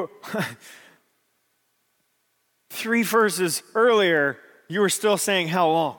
three 2.70 3.04
verses 3.04 3.62
earlier, 3.74 4.38
you 4.68 4.80
were 4.80 4.90
still 4.90 5.18
saying, 5.18 5.50
How 5.50 5.70
long? 5.70 5.98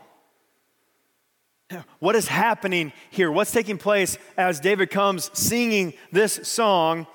What 1.98 2.14
is 2.14 2.28
happening 2.28 2.92
here? 3.10 3.30
What's 3.30 3.50
taking 3.50 3.76
place 3.76 4.18
as 4.36 4.60
David 4.60 4.90
comes 4.90 5.30
singing 5.36 5.94
this 6.12 6.40
song? 6.44 7.08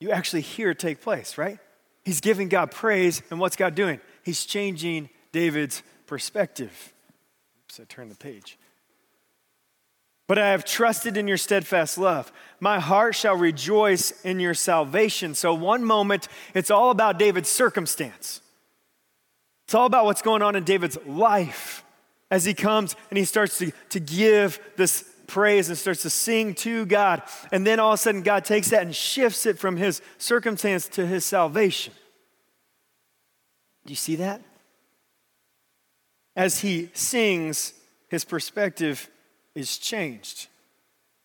You 0.00 0.10
actually 0.10 0.42
hear 0.42 0.74
take 0.74 1.00
place, 1.00 1.38
right? 1.38 1.58
He's 2.04 2.20
giving 2.20 2.48
God 2.48 2.70
praise, 2.70 3.22
and 3.30 3.40
what's 3.40 3.56
God 3.56 3.74
doing? 3.74 4.00
He's 4.22 4.44
changing 4.44 5.08
David's 5.32 5.82
perspective. 6.06 6.92
Oops, 7.64 7.80
I 7.80 7.84
turned 7.84 8.10
the 8.10 8.16
page. 8.16 8.58
But 10.28 10.38
I 10.38 10.50
have 10.50 10.64
trusted 10.64 11.16
in 11.16 11.28
your 11.28 11.36
steadfast 11.36 11.98
love. 11.98 12.32
My 12.58 12.80
heart 12.80 13.14
shall 13.14 13.36
rejoice 13.36 14.12
in 14.24 14.40
your 14.40 14.54
salvation. 14.54 15.34
So, 15.34 15.54
one 15.54 15.84
moment, 15.84 16.28
it's 16.52 16.70
all 16.70 16.90
about 16.90 17.18
David's 17.18 17.48
circumstance. 17.48 18.40
It's 19.66 19.74
all 19.74 19.86
about 19.86 20.04
what's 20.04 20.22
going 20.22 20.42
on 20.42 20.56
in 20.56 20.64
David's 20.64 20.98
life 21.06 21.84
as 22.30 22.44
he 22.44 22.54
comes 22.54 22.96
and 23.10 23.18
he 23.18 23.24
starts 23.24 23.58
to, 23.58 23.72
to 23.90 24.00
give 24.00 24.60
this 24.76 25.08
praise 25.26 25.68
and 25.68 25.76
starts 25.76 26.02
to 26.02 26.10
sing 26.10 26.54
to 26.54 26.86
God. 26.86 27.22
And 27.52 27.66
then 27.66 27.80
all 27.80 27.92
of 27.92 27.94
a 27.94 27.98
sudden, 27.98 28.22
God 28.22 28.44
takes 28.44 28.70
that 28.70 28.82
and 28.82 28.94
shifts 28.94 29.46
it 29.46 29.58
from 29.58 29.76
his 29.76 30.00
circumstance 30.18 30.88
to 30.90 31.06
his 31.06 31.24
salvation. 31.24 31.92
Do 33.84 33.92
you 33.92 33.96
see 33.96 34.16
that? 34.16 34.42
As 36.34 36.60
he 36.60 36.90
sings, 36.92 37.72
his 38.08 38.24
perspective 38.24 39.08
is 39.54 39.78
changed. 39.78 40.48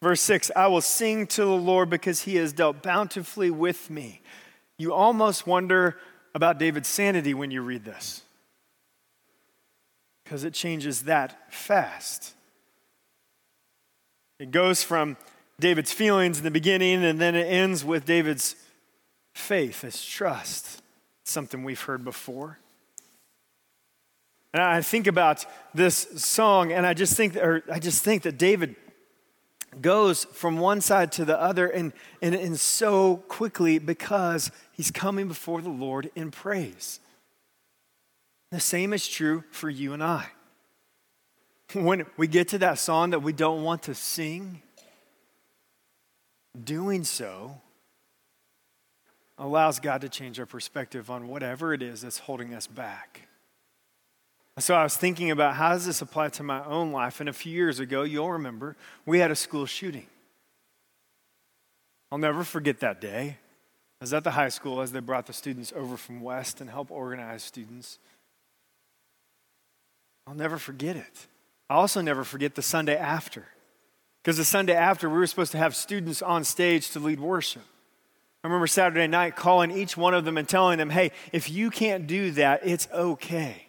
Verse 0.02 0.22
6 0.22 0.52
I 0.56 0.68
will 0.68 0.82
sing 0.82 1.28
to 1.28 1.44
the 1.44 1.50
Lord 1.50 1.90
because 1.90 2.22
he 2.22 2.36
has 2.36 2.54
dealt 2.54 2.82
bountifully 2.82 3.52
with 3.52 3.90
me. 3.90 4.22
You 4.78 4.94
almost 4.94 5.46
wonder 5.46 5.98
about 6.34 6.58
David's 6.58 6.88
sanity 6.88 7.34
when 7.34 7.52
you 7.52 7.62
read 7.62 7.84
this 7.84 8.24
because 10.24 10.44
it 10.44 10.54
changes 10.54 11.04
that 11.04 11.54
fast. 11.54 12.34
It 14.42 14.50
goes 14.50 14.82
from 14.82 15.18
David's 15.60 15.92
feelings 15.92 16.40
in 16.40 16.44
the 16.44 16.50
beginning, 16.50 17.04
and 17.06 17.22
then 17.22 17.36
it 17.36 17.44
ends 17.44 17.86
with 17.86 18.06
David's 18.06 18.56
faith, 19.36 19.82
his 19.82 20.04
trust. 20.04 20.82
It's 21.22 21.30
something 21.30 21.64
we've 21.64 21.80
heard 21.80 22.04
before. 22.04 22.58
And 24.52 24.64
I 24.64 24.82
think 24.82 25.06
about 25.06 25.46
this 25.76 26.08
song, 26.16 26.72
and 26.72 26.88
I 26.88 26.96
just 26.96 27.16
think, 27.16 27.36
or 27.36 27.64
I 27.72 27.78
just 27.78 28.04
think 28.04 28.24
that 28.24 28.40
David 28.40 28.76
goes 29.80 30.26
from 30.26 30.58
one 30.58 30.82
side 30.82 31.12
to 31.12 31.24
the 31.24 31.40
other 31.40 31.68
and, 31.68 31.94
and, 32.20 32.34
and 32.34 32.60
so 32.60 33.18
quickly 33.28 33.78
because 33.78 34.50
he's 34.72 34.90
coming 34.90 35.28
before 35.28 35.62
the 35.62 35.70
Lord 35.70 36.10
in 36.16 36.32
praise. 36.32 37.00
The 38.50 38.60
same 38.60 38.92
is 38.92 39.08
true 39.08 39.44
for 39.52 39.70
you 39.70 39.94
and 39.94 40.04
I. 40.04 40.30
When 41.74 42.06
we 42.18 42.28
get 42.28 42.50
to 42.50 42.58
that 42.60 42.80
song 42.80 43.12
that 43.12 43.22
we 43.22 43.34
don't 43.34 43.64
want 43.64 43.84
to 43.84 43.96
sing, 43.96 44.62
doing 46.62 47.04
so 47.04 47.62
allows 49.38 49.80
God 49.80 50.02
to 50.02 50.10
change 50.10 50.40
our 50.40 50.46
perspective 50.46 51.10
on 51.10 51.28
whatever 51.28 51.74
it 51.74 51.82
is 51.82 52.02
that's 52.02 52.20
holding 52.20 52.54
us 52.54 52.68
back. 52.68 53.28
So 54.60 54.76
I 54.76 54.84
was 54.84 54.98
thinking 54.98 55.32
about 55.32 55.56
how 55.56 55.70
does 55.70 55.86
this 55.86 56.02
apply 56.02 56.30
to 56.30 56.44
my 56.44 56.64
own 56.66 56.92
life? 56.92 57.20
And 57.20 57.30
a 57.30 57.34
few 57.34 57.54
years 57.54 57.80
ago, 57.80 58.04
you'll 58.04 58.32
remember, 58.32 58.76
we 59.06 59.20
had 59.20 59.32
a 59.32 59.36
school 59.36 59.66
shooting. 59.66 60.08
I'll 62.12 62.18
never 62.18 62.44
forget 62.44 62.82
that 62.82 63.00
day. 63.00 63.38
I 64.00 64.04
was 64.04 64.14
at 64.14 64.24
the 64.24 64.32
high 64.32 64.50
school 64.50 64.82
as 64.82 64.92
they 64.92 65.00
brought 65.00 65.26
the 65.26 65.34
students 65.34 65.72
over 65.76 65.96
from 65.96 66.22
West 66.22 66.60
and 66.60 66.70
help 66.70 66.92
organize 66.92 67.44
students. 67.44 67.98
I'll 70.28 70.36
never 70.36 70.58
forget 70.58 70.96
it. 70.98 71.28
I 71.72 71.76
also 71.76 72.02
never 72.02 72.26
forget 72.26 72.56
the 72.56 72.62
Sunday 72.62 72.98
after. 72.98 73.46
Because 74.22 74.36
the 74.36 74.44
Sunday 74.44 74.76
after, 74.76 75.10
we 75.10 75.18
were 75.18 75.26
supposed 75.26 75.54
to 75.54 75.58
have 75.58 75.74
students 75.74 76.22
on 76.22 76.44
stage 76.44 76.90
to 76.90 77.00
lead 77.00 77.22
worship. 77.22 77.62
I 78.44 78.48
remember 78.48 78.68
Saturday 78.68 79.08
night 79.08 79.38
calling 79.38 79.72
each 79.72 79.96
one 79.96 80.14
of 80.14 80.26
them 80.26 80.38
and 80.38 80.50
telling 80.50 80.80
them, 80.80 80.90
hey, 80.90 81.14
if 81.32 81.50
you 81.50 81.70
can't 81.70 82.08
do 82.08 82.32
that, 82.32 82.60
it's 82.66 82.90
okay. 82.92 83.68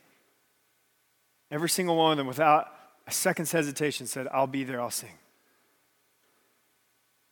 Every 1.48 1.68
single 1.68 1.94
one 1.94 2.10
of 2.10 2.18
them, 2.18 2.26
without 2.26 2.74
a 3.06 3.12
second's 3.12 3.52
hesitation, 3.52 4.08
said, 4.08 4.26
I'll 4.32 4.48
be 4.48 4.64
there, 4.64 4.80
I'll 4.80 4.90
sing. 4.90 5.16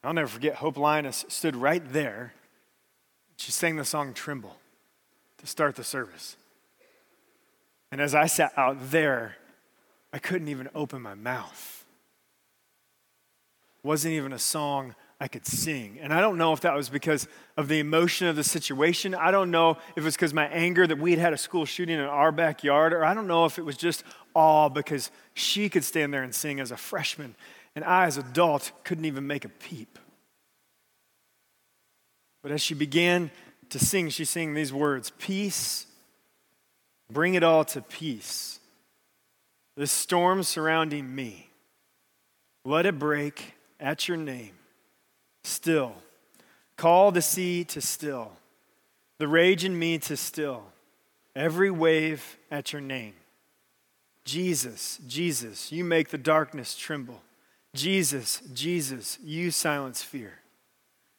I'll 0.05 0.15
never 0.15 0.29
forget, 0.29 0.55
Hope 0.55 0.77
Linus 0.77 1.25
stood 1.27 1.57
right 1.57 1.83
there. 1.93 2.33
She 3.39 3.51
sang 3.51 3.75
the 3.75 3.85
song 3.85 4.15
Tremble 4.15 4.55
to 5.39 5.49
start 5.49 5.75
the 5.75 5.83
service. 5.83 6.37
And 7.91 8.01
as 8.01 8.15
I 8.15 8.27
sat 8.27 8.53
out 8.57 8.77
there, 8.93 9.35
I 10.13 10.19
couldn't 10.19 10.49
even 10.49 10.69
open 10.75 11.03
my 11.03 11.15
mouth. 11.15 11.85
Wasn't 13.83 14.13
even 14.13 14.33
a 14.33 14.39
song 14.39 14.95
I 15.21 15.29
could 15.29 15.47
sing. 15.47 15.99
And 16.01 16.13
I 16.13 16.21
don't 16.21 16.39
know 16.39 16.53
if 16.53 16.61
that 16.63 16.75
was 16.75 16.89
because 16.89 17.29
of 17.57 17.69
the 17.69 17.79
emotion 17.79 18.27
of 18.27 18.37
the 18.37 18.45
situation. 18.45 19.15
I 19.15 19.31
don't 19.31 19.51
know 19.51 19.73
if 19.73 19.99
it 19.99 20.03
was 20.03 20.17
because 20.17 20.33
my 20.33 20.47
anger 20.49 20.87
that 20.87 20.99
we 20.99 21.11
had 21.11 21.21
had 21.21 21.33
a 21.33 21.39
school 21.39 21.67
shooting 21.67 21.99
in 21.99 22.05
our 22.05 22.33
backyard, 22.33 22.95
or 22.95 23.05
I 23.05 23.13
don't 23.13 23.27
know 23.27 23.45
if 23.45 23.59
it 23.59 23.65
was 23.65 23.77
just 23.77 24.03
awe 24.35 24.69
because 24.69 25.11
she 25.35 25.69
could 25.69 25.85
stand 25.85 26.15
there 26.15 26.23
and 26.23 26.35
sing 26.35 26.59
as 26.59 26.71
a 26.71 26.77
freshman, 26.77 27.35
and 27.75 27.85
I, 27.85 28.07
as 28.07 28.17
adult, 28.17 28.73
couldn't 28.85 29.05
even 29.05 29.27
make 29.27 29.45
a 29.45 29.49
peep. 29.49 29.99
But 32.43 32.53
as 32.53 32.63
she 32.63 32.75
began 32.75 33.31
to 33.69 33.79
sing, 33.79 34.09
she 34.09 34.25
sang 34.25 34.55
these 34.55 34.73
words 34.73 35.13
Peace, 35.19 35.87
bring 37.13 37.35
it 37.35 37.43
all 37.43 37.65
to 37.67 37.83
peace. 37.83 38.60
The 39.77 39.87
storm 39.87 40.43
surrounding 40.43 41.15
me, 41.15 41.51
let 42.65 42.87
it 42.87 42.99
break 42.99 43.55
at 43.79 44.09
your 44.09 44.17
name 44.17 44.53
still. 45.45 45.95
Call 46.77 47.13
the 47.13 47.23
sea 47.23 47.65
to 47.65 47.81
still, 47.81 48.33
the 49.19 49.29
rage 49.29 49.65
in 49.65 49.79
me 49.79 49.99
to 49.99 50.17
still, 50.17 50.65
every 51.37 51.71
wave 51.71 52.39
at 52.51 52.73
your 52.73 52.81
name. 52.81 53.15
Jesus, 54.25 54.99
Jesus, 55.07 55.73
you 55.73 55.85
make 55.85 56.09
the 56.09 56.19
darkness 56.19 56.75
tremble. 56.75 57.21
Jesus, 57.75 58.43
Jesus, 58.53 59.19
you 59.23 59.51
silence 59.51 60.03
fear. 60.03 60.39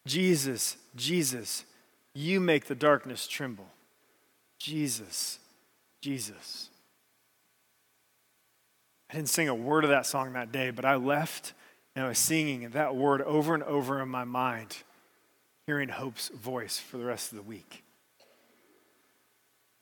Jesus, 0.08 0.78
Jesus, 0.96 1.66
you 2.14 2.40
make 2.40 2.66
the 2.66 2.76
darkness 2.76 3.28
tremble. 3.28 3.68
Jesus, 4.58 5.40
Jesus. 6.02 6.71
I 9.12 9.16
didn't 9.16 9.30
sing 9.30 9.50
a 9.50 9.56
word 9.56 9.84
of 9.84 9.90
that 9.90 10.06
song 10.06 10.34
that 10.34 10.54
day, 10.54 10.72
but 10.72 10.86
I 10.86 10.96
left 10.96 11.54
and 11.96 12.06
I 12.06 12.08
was 12.08 12.18
singing 12.18 12.70
that 12.70 12.96
word 12.96 13.22
over 13.22 13.54
and 13.54 13.64
over 13.64 14.02
in 14.02 14.08
my 14.08 14.24
mind, 14.24 14.78
hearing 15.68 15.90
Hope's 15.90 16.30
voice 16.30 16.80
for 16.80 16.98
the 16.98 17.04
rest 17.04 17.34
of 17.34 17.38
the 17.38 17.44
week. 17.44 17.84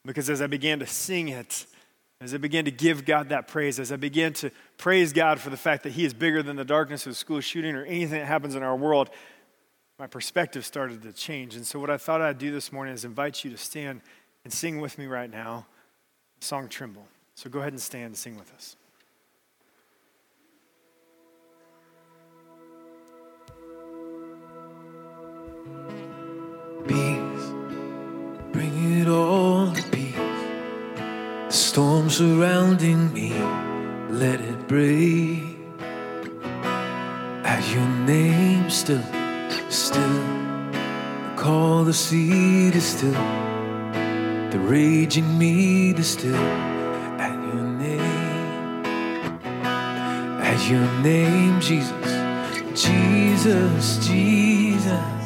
Because 0.03 0.31
as 0.31 0.41
I 0.41 0.47
began 0.47 0.79
to 0.79 0.87
sing 0.87 1.27
it, 1.27 1.67
as 2.21 2.33
I 2.33 2.37
began 2.37 2.65
to 2.65 2.71
give 2.71 3.05
God 3.05 3.29
that 3.29 3.47
praise, 3.47 3.79
as 3.79 3.91
I 3.91 3.97
began 3.97 4.33
to 4.33 4.49
praise 4.77 5.13
God 5.13 5.39
for 5.39 5.51
the 5.51 5.57
fact 5.57 5.83
that 5.83 5.91
He 5.91 6.05
is 6.05 6.13
bigger 6.15 6.41
than 6.41 6.55
the 6.55 6.65
darkness 6.65 7.05
of 7.05 7.15
school 7.15 7.39
shooting 7.39 7.75
or 7.75 7.85
anything 7.85 8.19
that 8.19 8.25
happens 8.25 8.55
in 8.55 8.63
our 8.63 8.75
world, 8.75 9.11
my 9.99 10.07
perspective 10.07 10.65
started 10.65 11.03
to 11.03 11.13
change. 11.13 11.55
And 11.55 11.67
so, 11.67 11.79
what 11.79 11.91
I 11.91 11.97
thought 11.97 12.19
I'd 12.19 12.39
do 12.39 12.51
this 12.51 12.71
morning 12.71 12.95
is 12.95 13.05
invite 13.05 13.43
you 13.43 13.51
to 13.51 13.57
stand 13.57 14.01
and 14.43 14.51
sing 14.51 14.81
with 14.81 14.97
me 14.97 15.05
right 15.05 15.29
now 15.29 15.67
song 16.39 16.67
Tremble. 16.67 17.05
So, 17.35 17.47
go 17.47 17.59
ahead 17.59 17.73
and 17.73 17.81
stand 17.81 18.05
and 18.05 18.17
sing 18.17 18.35
with 18.35 18.51
us. 18.55 18.75
It 28.99 29.07
all 29.07 29.71
to 29.71 29.83
peace. 29.89 30.15
The 31.47 31.51
storm 31.51 32.09
surrounding 32.09 33.13
me, 33.13 33.33
let 34.09 34.41
it 34.41 34.67
break. 34.67 35.57
At 37.43 37.63
your 37.73 37.87
name, 38.05 38.69
still, 38.69 39.03
still. 39.69 40.23
Call 41.35 41.85
the 41.85 41.93
sea 41.93 42.71
to 42.71 42.81
still. 42.81 43.23
The 44.51 44.59
raging 44.59 45.37
me 45.37 45.93
to 45.93 46.03
still. 46.03 46.45
At 47.27 47.35
your 47.53 47.63
name, 47.85 48.83
at 50.41 50.69
your 50.69 50.87
name, 51.01 51.59
Jesus, 51.61 52.11
Jesus, 52.75 54.05
Jesus. 54.05 55.18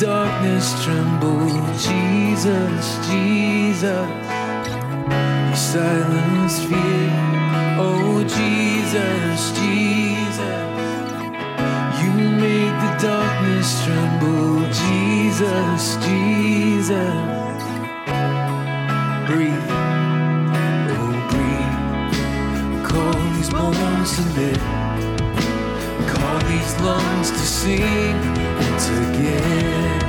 Darkness 0.00 0.82
tremble, 0.82 1.46
Jesus, 1.76 2.96
Jesus. 3.06 4.08
Silence 5.54 6.64
fear, 6.64 7.10
oh 7.78 8.24
Jesus, 8.24 9.52
Jesus. 9.60 10.68
You 12.00 12.12
make 12.40 12.76
the 12.80 12.96
darkness 12.98 13.84
tremble, 13.84 14.64
Jesus, 14.72 15.96
Jesus. 16.06 17.52
Breathe, 19.28 19.70
oh 20.96 21.12
breathe. 21.28 22.86
Call 22.88 23.12
these 23.34 23.50
bones 23.50 24.16
to 24.16 24.22
live. 24.40 24.64
Call 26.08 26.38
these 26.48 26.80
lungs 26.80 27.30
to 27.30 27.38
sing 27.38 28.59
again. 28.98 30.00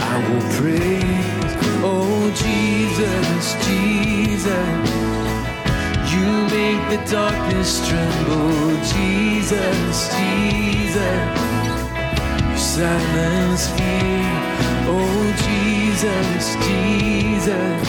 I 0.00 0.16
will 0.28 0.46
praise, 0.58 1.52
oh 1.84 2.30
Jesus, 2.44 3.44
Jesus. 3.66 4.90
You 6.12 6.26
make 6.56 6.82
the 6.92 7.00
darkness 7.10 7.86
tremble, 7.88 8.76
Jesus, 8.94 10.08
Jesus. 10.16 11.24
You 12.50 12.58
silence 12.58 13.64
fear, 13.76 14.32
oh 14.94 15.22
Jesus, 15.48 16.44
Jesus. 16.66 17.88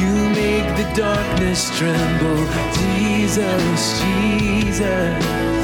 You 0.00 0.14
make 0.40 0.68
the 0.76 0.88
darkness 0.96 1.70
tremble, 1.78 2.42
Jesus, 2.78 4.00
Jesus. 4.00 5.61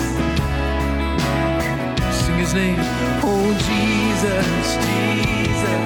His 2.48 2.54
name, 2.54 2.80
oh 2.80 3.52
Jesus, 3.68 4.68
Jesus. 4.86 5.84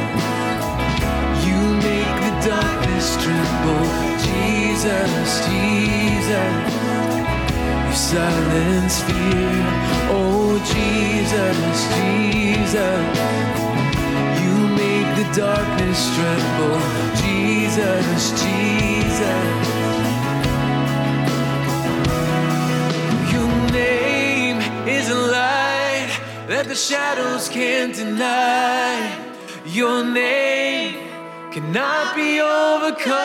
You 1.45 1.59
make 1.83 2.17
the 2.23 2.35
darkness 2.51 3.07
tremble, 3.19 3.87
Jesus, 4.23 5.29
Jesus. 5.49 6.55
You 7.89 7.95
silence 7.97 8.97
fear, 9.03 9.59
oh 10.15 10.55
Jesus, 10.71 11.59
Jesus. 11.97 13.03
You 14.39 14.55
make 14.83 15.11
the 15.19 15.27
darkness 15.35 16.01
tremble, 16.15 16.79
Jesus, 17.25 18.31
Jesus. 18.41 19.73
You 23.33 23.43
that 26.63 26.69
the 26.69 26.77
shadows 26.77 27.49
can't 27.49 27.93
deny. 27.93 29.19
Your 29.67 30.05
name 30.05 31.09
cannot 31.51 32.15
be 32.15 32.41
overcome. 32.41 33.19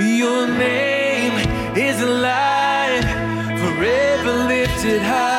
Your 0.00 0.46
name 0.48 1.34
is 1.76 2.00
alive, 2.00 3.04
forever 3.60 4.32
lifted 4.48 5.02
high. 5.02 5.35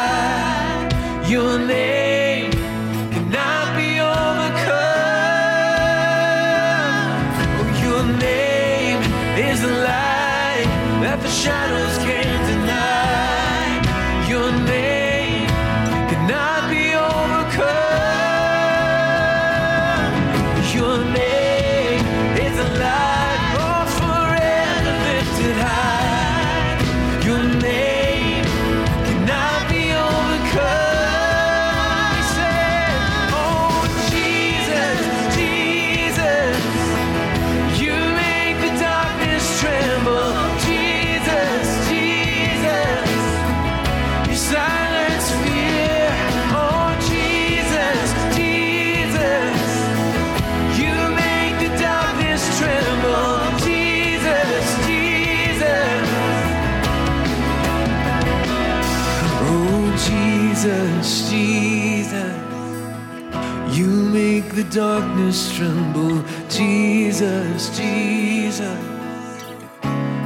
Darkness 64.78 65.58
tremble, 65.58 66.24
Jesus, 66.50 67.76
Jesus. 67.76 68.80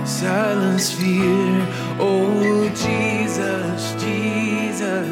Silence 0.04 0.92
fear, 0.92 1.66
oh 1.98 2.68
Jesus, 2.76 3.94
Jesus. 4.04 5.08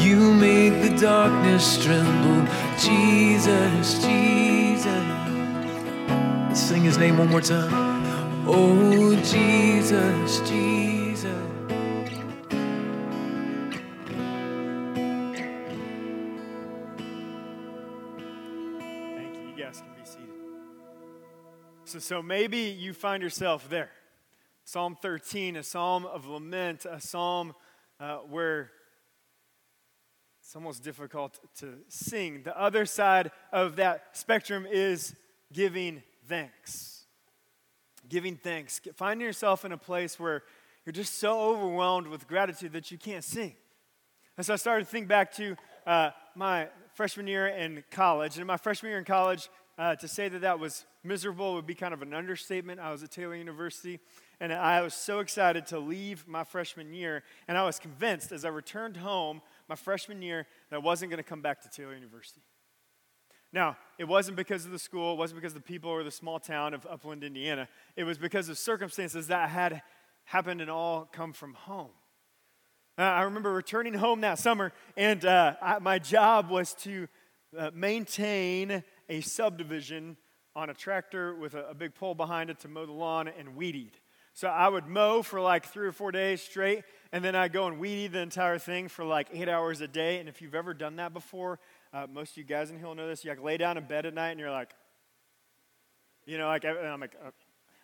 You 0.00 0.32
make 0.34 0.88
the 0.88 0.96
darkness 1.00 1.84
tremble, 1.84 2.46
Jesus, 2.78 3.94
Jesus. 3.94 5.06
Let's 6.48 6.60
sing 6.60 6.82
his 6.82 6.98
name 6.98 7.18
one 7.18 7.28
more 7.28 7.40
time. 7.40 7.72
Oh 8.46 9.16
Jesus, 9.16 10.48
Jesus. 10.48 10.95
So, 21.96 22.00
so 22.00 22.22
maybe 22.22 22.58
you 22.58 22.92
find 22.92 23.22
yourself 23.22 23.70
there. 23.70 23.90
Psalm 24.64 24.98
13, 25.00 25.56
a 25.56 25.62
psalm 25.62 26.04
of 26.04 26.26
lament, 26.26 26.84
a 26.84 27.00
psalm 27.00 27.54
uh, 27.98 28.16
where 28.16 28.70
it's 30.40 30.54
almost 30.54 30.82
difficult 30.82 31.38
to 31.60 31.78
sing. 31.88 32.42
The 32.42 32.58
other 32.58 32.84
side 32.84 33.30
of 33.50 33.76
that 33.76 34.08
spectrum 34.12 34.66
is 34.70 35.14
giving 35.54 36.02
thanks. 36.28 37.06
Giving 38.10 38.36
thanks. 38.36 38.80
Finding 38.96 39.26
yourself 39.26 39.64
in 39.64 39.72
a 39.72 39.78
place 39.78 40.20
where 40.20 40.42
you're 40.84 40.92
just 40.92 41.18
so 41.18 41.40
overwhelmed 41.40 42.08
with 42.08 42.28
gratitude 42.28 42.74
that 42.74 42.90
you 42.90 42.98
can't 42.98 43.24
sing. 43.24 43.54
And 44.36 44.44
so 44.44 44.52
I 44.52 44.56
started 44.56 44.84
to 44.84 44.90
think 44.90 45.08
back 45.08 45.32
to 45.36 45.56
uh, 45.86 46.10
my 46.34 46.68
freshman 46.92 47.26
year 47.26 47.46
in 47.46 47.84
college. 47.90 48.34
And 48.34 48.42
in 48.42 48.46
my 48.46 48.58
freshman 48.58 48.90
year 48.90 48.98
in 48.98 49.06
college, 49.06 49.48
uh, 49.78 49.94
to 49.96 50.08
say 50.08 50.28
that 50.28 50.40
that 50.40 50.58
was 50.58 50.84
miserable 51.06 51.54
would 51.54 51.66
be 51.66 51.74
kind 51.74 51.94
of 51.94 52.02
an 52.02 52.12
understatement. 52.12 52.80
I 52.80 52.90
was 52.90 53.02
at 53.02 53.10
Taylor 53.10 53.34
University, 53.34 54.00
and 54.40 54.52
I 54.52 54.82
was 54.82 54.94
so 54.94 55.20
excited 55.20 55.66
to 55.68 55.78
leave 55.78 56.26
my 56.26 56.44
freshman 56.44 56.92
year. 56.92 57.22
And 57.48 57.56
I 57.56 57.64
was 57.64 57.78
convinced 57.78 58.32
as 58.32 58.44
I 58.44 58.48
returned 58.48 58.96
home 58.96 59.40
my 59.68 59.76
freshman 59.76 60.22
year 60.22 60.46
that 60.70 60.76
I 60.76 60.80
wasn't 60.80 61.10
going 61.10 61.22
to 61.22 61.28
come 61.28 61.40
back 61.40 61.62
to 61.62 61.68
Taylor 61.68 61.94
University. 61.94 62.42
Now, 63.52 63.76
it 63.98 64.04
wasn't 64.04 64.36
because 64.36 64.66
of 64.66 64.72
the 64.72 64.78
school, 64.78 65.14
it 65.14 65.18
wasn't 65.18 65.40
because 65.40 65.52
of 65.54 65.62
the 65.62 65.66
people 65.66 65.90
or 65.90 66.02
the 66.04 66.10
small 66.10 66.38
town 66.38 66.74
of 66.74 66.86
Upland, 66.86 67.24
Indiana. 67.24 67.68
It 67.96 68.04
was 68.04 68.18
because 68.18 68.48
of 68.48 68.58
circumstances 68.58 69.28
that 69.28 69.48
had 69.48 69.82
happened 70.24 70.60
and 70.60 70.70
all 70.70 71.08
come 71.10 71.32
from 71.32 71.54
home. 71.54 71.90
Uh, 72.98 73.02
I 73.02 73.22
remember 73.22 73.52
returning 73.52 73.94
home 73.94 74.22
that 74.22 74.38
summer, 74.38 74.72
and 74.96 75.24
uh, 75.24 75.54
I, 75.62 75.78
my 75.78 75.98
job 75.98 76.50
was 76.50 76.74
to 76.80 77.08
uh, 77.56 77.70
maintain 77.72 78.82
a 79.08 79.20
subdivision 79.20 80.16
on 80.56 80.70
a 80.70 80.74
tractor 80.74 81.34
with 81.34 81.54
a, 81.54 81.68
a 81.68 81.74
big 81.74 81.94
pole 81.94 82.14
behind 82.14 82.48
it 82.50 82.58
to 82.60 82.68
mow 82.68 82.86
the 82.86 82.92
lawn 82.92 83.28
and 83.28 83.54
weed 83.54 83.76
eat. 83.76 84.00
So 84.32 84.48
I 84.48 84.68
would 84.68 84.86
mow 84.86 85.22
for 85.22 85.40
like 85.40 85.66
three 85.66 85.86
or 85.86 85.92
four 85.92 86.10
days 86.10 86.42
straight, 86.42 86.84
and 87.12 87.24
then 87.24 87.34
I'd 87.34 87.52
go 87.52 87.66
and 87.68 87.78
weed 87.78 88.06
eat 88.06 88.12
the 88.12 88.20
entire 88.20 88.58
thing 88.58 88.88
for 88.88 89.04
like 89.04 89.28
eight 89.32 89.48
hours 89.48 89.80
a 89.80 89.88
day. 89.88 90.18
And 90.18 90.28
if 90.28 90.42
you've 90.42 90.54
ever 90.54 90.74
done 90.74 90.96
that 90.96 91.12
before, 91.12 91.58
uh, 91.92 92.06
most 92.12 92.32
of 92.32 92.38
you 92.38 92.44
guys 92.44 92.70
in 92.70 92.78
here 92.78 92.94
know 92.94 93.06
this. 93.06 93.24
You 93.24 93.30
like 93.30 93.42
lay 93.42 93.56
down 93.56 93.76
in 93.76 93.84
bed 93.84 94.04
at 94.06 94.14
night, 94.14 94.30
and 94.30 94.40
you're 94.40 94.50
like, 94.50 94.74
you 96.26 96.38
know, 96.38 96.48
like 96.48 96.64
I'm 96.64 97.00
like, 97.00 97.16
uh, 97.24 97.30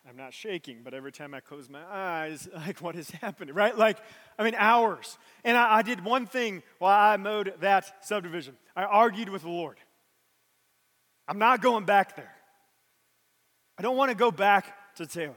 I'm 0.07 0.17
not 0.17 0.33
shaking, 0.33 0.81
but 0.83 0.93
every 0.93 1.11
time 1.11 1.33
I 1.33 1.39
close 1.39 1.69
my 1.69 1.83
eyes, 1.89 2.47
like 2.55 2.81
what 2.81 2.95
is 2.95 3.09
happening, 3.09 3.55
right? 3.55 3.75
Like, 3.77 3.97
I 4.37 4.43
mean, 4.43 4.55
hours. 4.55 5.17
And 5.43 5.55
I, 5.57 5.77
I 5.77 5.81
did 5.81 6.03
one 6.03 6.25
thing 6.25 6.61
while 6.79 7.13
I 7.13 7.17
mowed 7.17 7.53
that 7.61 8.05
subdivision. 8.05 8.57
I 8.75 8.83
argued 8.83 9.29
with 9.29 9.43
the 9.43 9.49
Lord. 9.49 9.77
I'm 11.27 11.39
not 11.39 11.61
going 11.61 11.85
back 11.85 12.15
there. 12.15 12.33
I 13.83 13.85
don't 13.85 13.97
want 13.97 14.11
to 14.11 14.15
go 14.15 14.31
back 14.31 14.95
to 14.95 15.05
Taylor. 15.05 15.35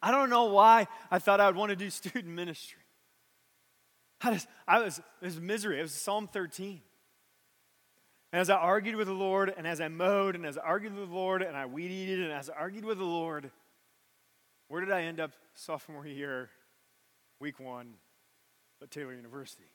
I 0.00 0.10
don't 0.10 0.30
know 0.30 0.44
why 0.44 0.88
I 1.10 1.18
thought 1.18 1.38
I 1.38 1.48
would 1.48 1.56
want 1.56 1.68
to 1.68 1.76
do 1.76 1.90
student 1.90 2.34
ministry. 2.34 2.80
I, 4.22 4.32
just, 4.32 4.48
I 4.66 4.78
was, 4.78 4.98
it 4.98 5.04
was 5.26 5.38
misery. 5.38 5.78
It 5.80 5.82
was 5.82 5.92
Psalm 5.92 6.28
13. 6.32 6.80
And 8.32 8.40
as 8.40 8.48
I 8.48 8.54
argued 8.54 8.96
with 8.96 9.06
the 9.06 9.12
Lord, 9.12 9.52
and 9.54 9.66
as 9.66 9.82
I 9.82 9.88
mowed, 9.88 10.34
and 10.34 10.46
as 10.46 10.56
I 10.56 10.62
argued 10.62 10.94
with 10.94 11.10
the 11.10 11.14
Lord, 11.14 11.42
and 11.42 11.54
I 11.54 11.66
weed 11.66 11.90
eated, 11.90 12.20
and 12.20 12.32
as 12.32 12.48
I 12.48 12.54
argued 12.54 12.86
with 12.86 12.96
the 12.96 13.04
Lord, 13.04 13.50
where 14.68 14.80
did 14.80 14.90
I 14.90 15.02
end 15.02 15.20
up 15.20 15.32
sophomore 15.52 16.06
year, 16.06 16.48
week 17.38 17.60
one, 17.60 17.96
at 18.80 18.90
Taylor 18.90 19.12
University? 19.12 19.68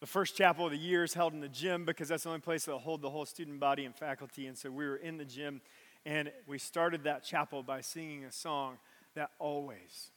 The 0.00 0.06
first 0.06 0.36
chapel 0.36 0.64
of 0.64 0.72
the 0.72 0.78
year 0.78 1.04
is 1.04 1.12
held 1.12 1.34
in 1.34 1.40
the 1.40 1.48
gym 1.48 1.84
because 1.84 2.08
that's 2.08 2.22
the 2.22 2.30
only 2.30 2.40
place 2.40 2.64
that'll 2.64 2.80
hold 2.80 3.02
the 3.02 3.10
whole 3.10 3.26
student 3.26 3.60
body 3.60 3.84
and 3.84 3.94
faculty. 3.94 4.46
And 4.46 4.56
so 4.56 4.70
we 4.70 4.86
were 4.86 4.96
in 4.96 5.18
the 5.18 5.24
gym, 5.26 5.60
and 6.08 6.32
we 6.46 6.56
started 6.56 7.04
that 7.04 7.22
chapel 7.22 7.62
by 7.62 7.82
singing 7.82 8.24
a 8.24 8.32
song 8.32 8.78
that 9.14 9.30
always, 9.38 10.10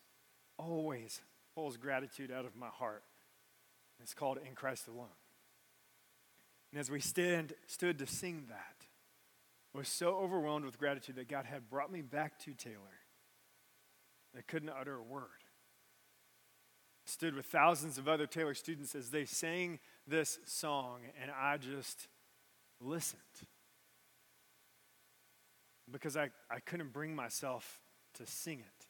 always 0.57 1.19
pulls 1.53 1.75
gratitude 1.75 2.31
out 2.31 2.45
of 2.45 2.55
my 2.55 2.69
heart. 2.69 3.03
It's 4.01 4.13
called 4.13 4.39
In 4.47 4.55
Christ 4.55 4.87
Alone. 4.87 5.07
And 6.71 6.79
as 6.79 6.89
we 6.89 7.01
stand, 7.01 7.51
stood 7.67 7.99
to 7.99 8.07
sing 8.07 8.45
that, 8.47 8.87
I 9.75 9.79
was 9.79 9.89
so 9.89 10.15
overwhelmed 10.15 10.63
with 10.63 10.79
gratitude 10.79 11.17
that 11.17 11.27
God 11.27 11.45
had 11.45 11.69
brought 11.69 11.91
me 11.91 12.01
back 12.01 12.39
to 12.45 12.53
Taylor 12.53 12.77
I 14.37 14.39
couldn't 14.47 14.69
utter 14.69 14.95
a 14.95 15.03
word. 15.03 15.25
I 17.05 17.09
stood 17.11 17.35
with 17.35 17.47
thousands 17.47 17.97
of 17.97 18.07
other 18.07 18.27
Taylor 18.27 18.53
students 18.53 18.95
as 18.95 19.09
they 19.09 19.25
sang 19.25 19.79
this 20.07 20.39
song, 20.45 21.01
and 21.21 21.29
I 21.29 21.57
just 21.57 22.07
listened 22.79 23.19
because 25.91 26.17
I, 26.17 26.29
I 26.49 26.59
couldn't 26.59 26.93
bring 26.93 27.15
myself 27.15 27.81
to 28.15 28.25
sing 28.25 28.59
it. 28.59 28.85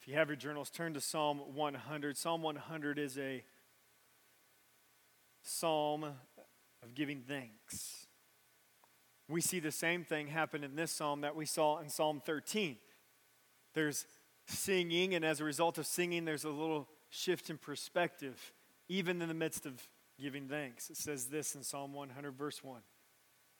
If 0.00 0.08
you 0.08 0.14
have 0.14 0.28
your 0.28 0.36
journals, 0.36 0.70
turn 0.70 0.94
to 0.94 1.00
Psalm 1.00 1.38
100. 1.54 2.16
Psalm 2.16 2.42
100 2.42 2.98
is 2.98 3.18
a 3.18 3.44
psalm 5.42 6.04
of 6.04 6.94
giving 6.94 7.22
thanks. 7.26 8.06
We 9.28 9.40
see 9.40 9.58
the 9.58 9.72
same 9.72 10.04
thing 10.04 10.28
happen 10.28 10.62
in 10.62 10.76
this 10.76 10.92
psalm 10.92 11.22
that 11.22 11.34
we 11.34 11.46
saw 11.46 11.78
in 11.78 11.88
Psalm 11.88 12.22
13. 12.24 12.76
There's 13.74 14.06
singing, 14.46 15.14
and 15.14 15.24
as 15.24 15.40
a 15.40 15.44
result 15.44 15.78
of 15.78 15.86
singing, 15.86 16.24
there's 16.24 16.44
a 16.44 16.50
little 16.50 16.88
shift 17.10 17.50
in 17.50 17.58
perspective, 17.58 18.52
even 18.88 19.20
in 19.20 19.28
the 19.28 19.34
midst 19.34 19.66
of 19.66 19.88
giving 20.20 20.48
thanks. 20.48 20.88
It 20.90 20.96
says 20.96 21.26
this 21.26 21.56
in 21.56 21.62
Psalm 21.62 21.92
100, 21.92 22.32
verse 22.32 22.62
1 22.62 22.80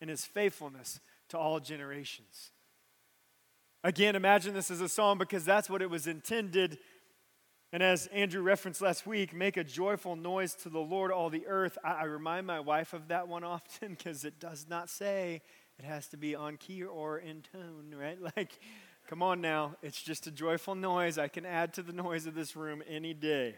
and 0.00 0.10
His 0.10 0.24
faithfulness 0.24 1.00
to 1.28 1.38
all 1.38 1.60
generations. 1.60 2.50
Again, 3.84 4.16
imagine 4.16 4.54
this 4.54 4.70
as 4.70 4.80
a 4.80 4.88
psalm 4.88 5.18
because 5.18 5.44
that's 5.44 5.70
what 5.70 5.82
it 5.82 5.90
was 5.90 6.06
intended 6.06 6.78
and 7.72 7.82
as 7.82 8.06
Andrew 8.06 8.42
referenced 8.42 8.80
last 8.80 9.06
week, 9.06 9.34
make 9.34 9.56
a 9.56 9.64
joyful 9.64 10.16
noise 10.16 10.54
to 10.62 10.68
the 10.68 10.78
Lord, 10.78 11.10
all 11.10 11.30
the 11.30 11.46
earth. 11.46 11.76
I, 11.84 11.92
I 11.92 12.04
remind 12.04 12.46
my 12.46 12.60
wife 12.60 12.92
of 12.92 13.08
that 13.08 13.28
one 13.28 13.44
often 13.44 13.94
because 13.98 14.24
it 14.24 14.38
does 14.40 14.66
not 14.68 14.88
say 14.88 15.42
it 15.78 15.84
has 15.84 16.06
to 16.08 16.16
be 16.16 16.34
on 16.34 16.56
key 16.56 16.82
or 16.84 17.18
in 17.18 17.42
tone, 17.42 17.94
right? 17.94 18.18
Like, 18.36 18.58
come 19.08 19.22
on 19.22 19.40
now. 19.40 19.76
It's 19.82 20.02
just 20.02 20.26
a 20.26 20.30
joyful 20.30 20.74
noise. 20.74 21.18
I 21.18 21.28
can 21.28 21.44
add 21.44 21.74
to 21.74 21.82
the 21.82 21.92
noise 21.92 22.26
of 22.26 22.34
this 22.34 22.56
room 22.56 22.82
any 22.88 23.14
day. 23.14 23.56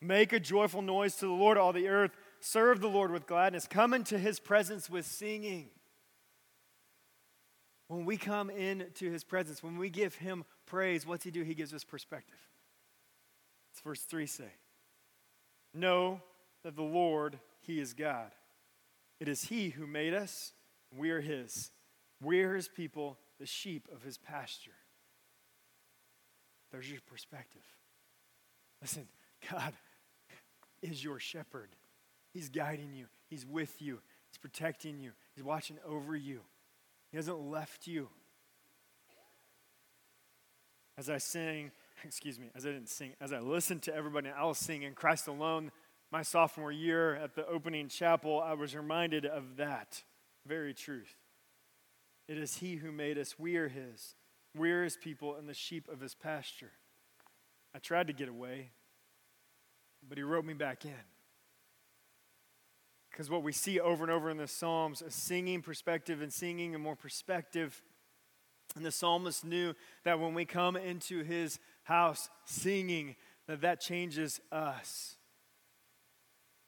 Make 0.00 0.32
a 0.32 0.40
joyful 0.40 0.82
noise 0.82 1.14
to 1.16 1.26
the 1.26 1.32
Lord, 1.32 1.56
all 1.56 1.72
the 1.72 1.88
earth. 1.88 2.10
Serve 2.46 2.82
the 2.82 2.88
Lord 2.88 3.10
with 3.10 3.26
gladness. 3.26 3.66
Come 3.66 3.94
into 3.94 4.18
his 4.18 4.38
presence 4.38 4.90
with 4.90 5.06
singing. 5.06 5.70
When 7.88 8.04
we 8.04 8.18
come 8.18 8.50
into 8.50 9.10
his 9.10 9.24
presence, 9.24 9.62
when 9.62 9.78
we 9.78 9.88
give 9.88 10.16
him 10.16 10.44
praise, 10.66 11.06
what's 11.06 11.24
he 11.24 11.30
do? 11.30 11.42
He 11.42 11.54
gives 11.54 11.72
us 11.72 11.84
perspective. 11.84 12.36
It's 13.72 13.80
verse 13.80 14.02
3 14.02 14.26
say. 14.26 14.52
Know 15.72 16.20
that 16.64 16.76
the 16.76 16.82
Lord, 16.82 17.38
he 17.62 17.80
is 17.80 17.94
God. 17.94 18.30
It 19.20 19.26
is 19.26 19.44
he 19.44 19.70
who 19.70 19.86
made 19.86 20.12
us, 20.12 20.52
we 20.94 21.12
are 21.12 21.22
his. 21.22 21.70
We 22.20 22.42
are 22.42 22.54
his 22.54 22.68
people, 22.68 23.16
the 23.40 23.46
sheep 23.46 23.88
of 23.90 24.02
his 24.02 24.18
pasture. 24.18 24.76
There's 26.70 26.90
your 26.90 27.00
perspective. 27.06 27.64
Listen, 28.82 29.08
God 29.50 29.72
is 30.82 31.02
your 31.02 31.18
shepherd. 31.18 31.70
He's 32.34 32.50
guiding 32.50 32.92
you, 32.92 33.06
he's 33.30 33.46
with 33.46 33.80
you, 33.80 34.00
he's 34.30 34.38
protecting 34.38 34.98
you, 34.98 35.12
he's 35.34 35.44
watching 35.44 35.78
over 35.86 36.14
you. 36.14 36.40
He 37.10 37.16
hasn't 37.16 37.38
left 37.48 37.86
you. 37.86 38.08
As 40.98 41.08
I 41.08 41.18
sing, 41.18 41.70
excuse 42.04 42.40
me, 42.40 42.50
as 42.56 42.66
I 42.66 42.70
didn't 42.70 42.88
sing, 42.88 43.12
as 43.20 43.32
I 43.32 43.38
listened 43.38 43.82
to 43.82 43.94
everybody 43.94 44.28
else 44.28 44.58
sing 44.58 44.82
in 44.82 44.94
Christ 44.94 45.28
alone 45.28 45.70
my 46.10 46.22
sophomore 46.22 46.72
year 46.72 47.14
at 47.14 47.34
the 47.34 47.46
opening 47.46 47.88
chapel, 47.88 48.42
I 48.44 48.54
was 48.54 48.74
reminded 48.74 49.26
of 49.26 49.56
that 49.56 50.02
very 50.46 50.74
truth. 50.74 51.14
It 52.28 52.38
is 52.38 52.56
He 52.56 52.76
who 52.76 52.92
made 52.92 53.18
us. 53.18 53.38
We 53.38 53.56
are 53.56 53.68
His. 53.68 54.14
We 54.56 54.72
are 54.72 54.84
His 54.84 54.96
people 54.96 55.36
and 55.36 55.48
the 55.48 55.54
sheep 55.54 55.88
of 55.88 56.00
His 56.00 56.14
pasture. 56.14 56.72
I 57.74 57.78
tried 57.78 58.06
to 58.08 58.12
get 58.12 58.28
away, 58.28 58.70
but 60.08 60.18
He 60.18 60.24
wrote 60.24 60.44
me 60.44 60.54
back 60.54 60.84
in. 60.84 61.13
Because 63.14 63.30
what 63.30 63.44
we 63.44 63.52
see 63.52 63.78
over 63.78 64.02
and 64.02 64.10
over 64.10 64.28
in 64.28 64.38
the 64.38 64.48
Psalms 64.48 65.00
is 65.00 65.14
singing 65.14 65.62
perspective 65.62 66.20
and 66.20 66.32
singing 66.32 66.74
and 66.74 66.82
more 66.82 66.96
perspective. 66.96 67.80
And 68.74 68.84
the 68.84 68.90
psalmist 68.90 69.44
knew 69.44 69.74
that 70.02 70.18
when 70.18 70.34
we 70.34 70.44
come 70.44 70.74
into 70.74 71.22
his 71.22 71.60
house 71.84 72.28
singing, 72.44 73.14
that 73.46 73.60
that 73.60 73.80
changes 73.80 74.40
us. 74.50 75.14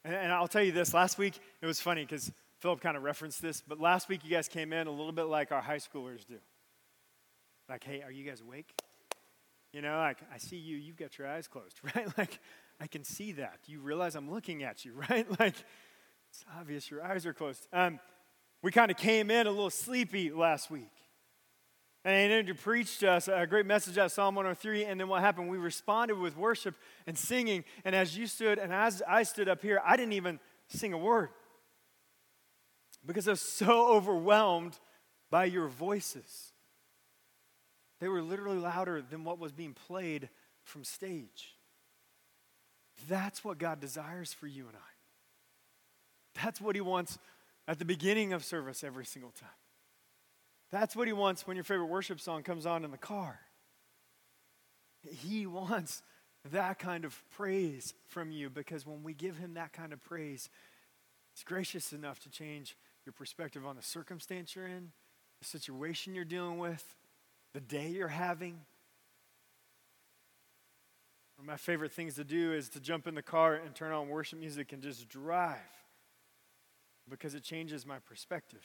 And, 0.04 0.14
and 0.14 0.32
I'll 0.32 0.46
tell 0.46 0.62
you 0.62 0.70
this 0.70 0.94
last 0.94 1.18
week, 1.18 1.36
it 1.60 1.66
was 1.66 1.80
funny 1.80 2.04
because 2.04 2.30
Philip 2.60 2.80
kind 2.80 2.96
of 2.96 3.02
referenced 3.02 3.42
this, 3.42 3.60
but 3.66 3.80
last 3.80 4.08
week 4.08 4.20
you 4.22 4.30
guys 4.30 4.46
came 4.46 4.72
in 4.72 4.86
a 4.86 4.92
little 4.92 5.10
bit 5.10 5.24
like 5.24 5.50
our 5.50 5.60
high 5.60 5.78
schoolers 5.78 6.24
do. 6.24 6.38
Like, 7.68 7.82
hey, 7.82 8.02
are 8.02 8.12
you 8.12 8.22
guys 8.22 8.40
awake? 8.40 8.72
You 9.72 9.82
know, 9.82 9.98
like, 9.98 10.18
I 10.32 10.38
see 10.38 10.58
you, 10.58 10.76
you've 10.76 10.96
got 10.96 11.18
your 11.18 11.26
eyes 11.26 11.48
closed, 11.48 11.80
right? 11.96 12.06
Like, 12.16 12.38
I 12.80 12.86
can 12.86 13.02
see 13.02 13.32
that. 13.32 13.58
You 13.66 13.80
realize 13.80 14.14
I'm 14.14 14.30
looking 14.30 14.62
at 14.62 14.84
you, 14.84 14.92
right? 15.10 15.26
Like, 15.40 15.56
it's 16.36 16.44
obvious 16.58 16.90
your 16.90 17.02
eyes 17.02 17.24
are 17.24 17.32
closed. 17.32 17.66
Um, 17.72 17.98
we 18.62 18.70
kind 18.70 18.90
of 18.90 18.98
came 18.98 19.30
in 19.30 19.46
a 19.46 19.50
little 19.50 19.70
sleepy 19.70 20.30
last 20.30 20.70
week. 20.70 20.90
And 22.04 22.32
Andrew 22.32 22.54
preached 22.54 23.02
us 23.02 23.26
a 23.26 23.46
great 23.46 23.64
message 23.64 23.96
out 23.96 24.06
of 24.06 24.12
Psalm 24.12 24.34
103. 24.34 24.84
And 24.84 25.00
then 25.00 25.08
what 25.08 25.22
happened? 25.22 25.48
We 25.48 25.56
responded 25.56 26.18
with 26.18 26.36
worship 26.36 26.74
and 27.06 27.16
singing. 27.16 27.64
And 27.84 27.94
as 27.94 28.16
you 28.16 28.26
stood 28.26 28.58
and 28.58 28.70
as 28.70 29.02
I 29.08 29.22
stood 29.22 29.48
up 29.48 29.62
here, 29.62 29.80
I 29.84 29.96
didn't 29.96 30.12
even 30.12 30.38
sing 30.68 30.92
a 30.92 30.98
word 30.98 31.30
because 33.04 33.26
I 33.26 33.32
was 33.32 33.40
so 33.40 33.94
overwhelmed 33.94 34.78
by 35.30 35.46
your 35.46 35.68
voices. 35.68 36.52
They 37.98 38.08
were 38.08 38.22
literally 38.22 38.58
louder 38.58 39.00
than 39.00 39.24
what 39.24 39.38
was 39.38 39.52
being 39.52 39.72
played 39.72 40.28
from 40.64 40.84
stage. 40.84 41.56
That's 43.08 43.42
what 43.42 43.58
God 43.58 43.80
desires 43.80 44.34
for 44.34 44.46
you 44.46 44.66
and 44.66 44.76
I. 44.76 44.95
That's 46.42 46.60
what 46.60 46.74
He 46.74 46.80
wants 46.80 47.18
at 47.68 47.78
the 47.78 47.84
beginning 47.84 48.32
of 48.32 48.44
service 48.44 48.84
every 48.84 49.04
single 49.04 49.32
time. 49.32 49.48
That's 50.70 50.96
what 50.96 51.06
He 51.06 51.12
wants 51.12 51.46
when 51.46 51.56
your 51.56 51.64
favorite 51.64 51.86
worship 51.86 52.20
song 52.20 52.42
comes 52.42 52.66
on 52.66 52.84
in 52.84 52.90
the 52.90 52.98
car. 52.98 53.40
He 55.02 55.46
wants 55.46 56.02
that 56.52 56.78
kind 56.78 57.04
of 57.04 57.20
praise 57.36 57.94
from 58.08 58.30
you 58.30 58.50
because 58.50 58.86
when 58.86 59.02
we 59.02 59.14
give 59.14 59.36
Him 59.36 59.54
that 59.54 59.72
kind 59.72 59.92
of 59.92 60.02
praise, 60.02 60.48
He's 61.34 61.44
gracious 61.44 61.92
enough 61.92 62.18
to 62.20 62.30
change 62.30 62.76
your 63.04 63.12
perspective 63.12 63.64
on 63.66 63.76
the 63.76 63.82
circumstance 63.82 64.56
you're 64.56 64.66
in, 64.66 64.90
the 65.40 65.46
situation 65.46 66.14
you're 66.14 66.24
dealing 66.24 66.58
with, 66.58 66.84
the 67.52 67.60
day 67.60 67.88
you're 67.88 68.08
having. 68.08 68.60
One 71.36 71.44
of 71.44 71.46
my 71.46 71.56
favorite 71.56 71.92
things 71.92 72.14
to 72.14 72.24
do 72.24 72.52
is 72.52 72.70
to 72.70 72.80
jump 72.80 73.06
in 73.06 73.14
the 73.14 73.22
car 73.22 73.54
and 73.54 73.74
turn 73.74 73.92
on 73.92 74.08
worship 74.08 74.38
music 74.38 74.72
and 74.72 74.82
just 74.82 75.08
drive 75.08 75.58
because 77.08 77.34
it 77.34 77.42
changes 77.42 77.86
my 77.86 77.98
perspective. 77.98 78.64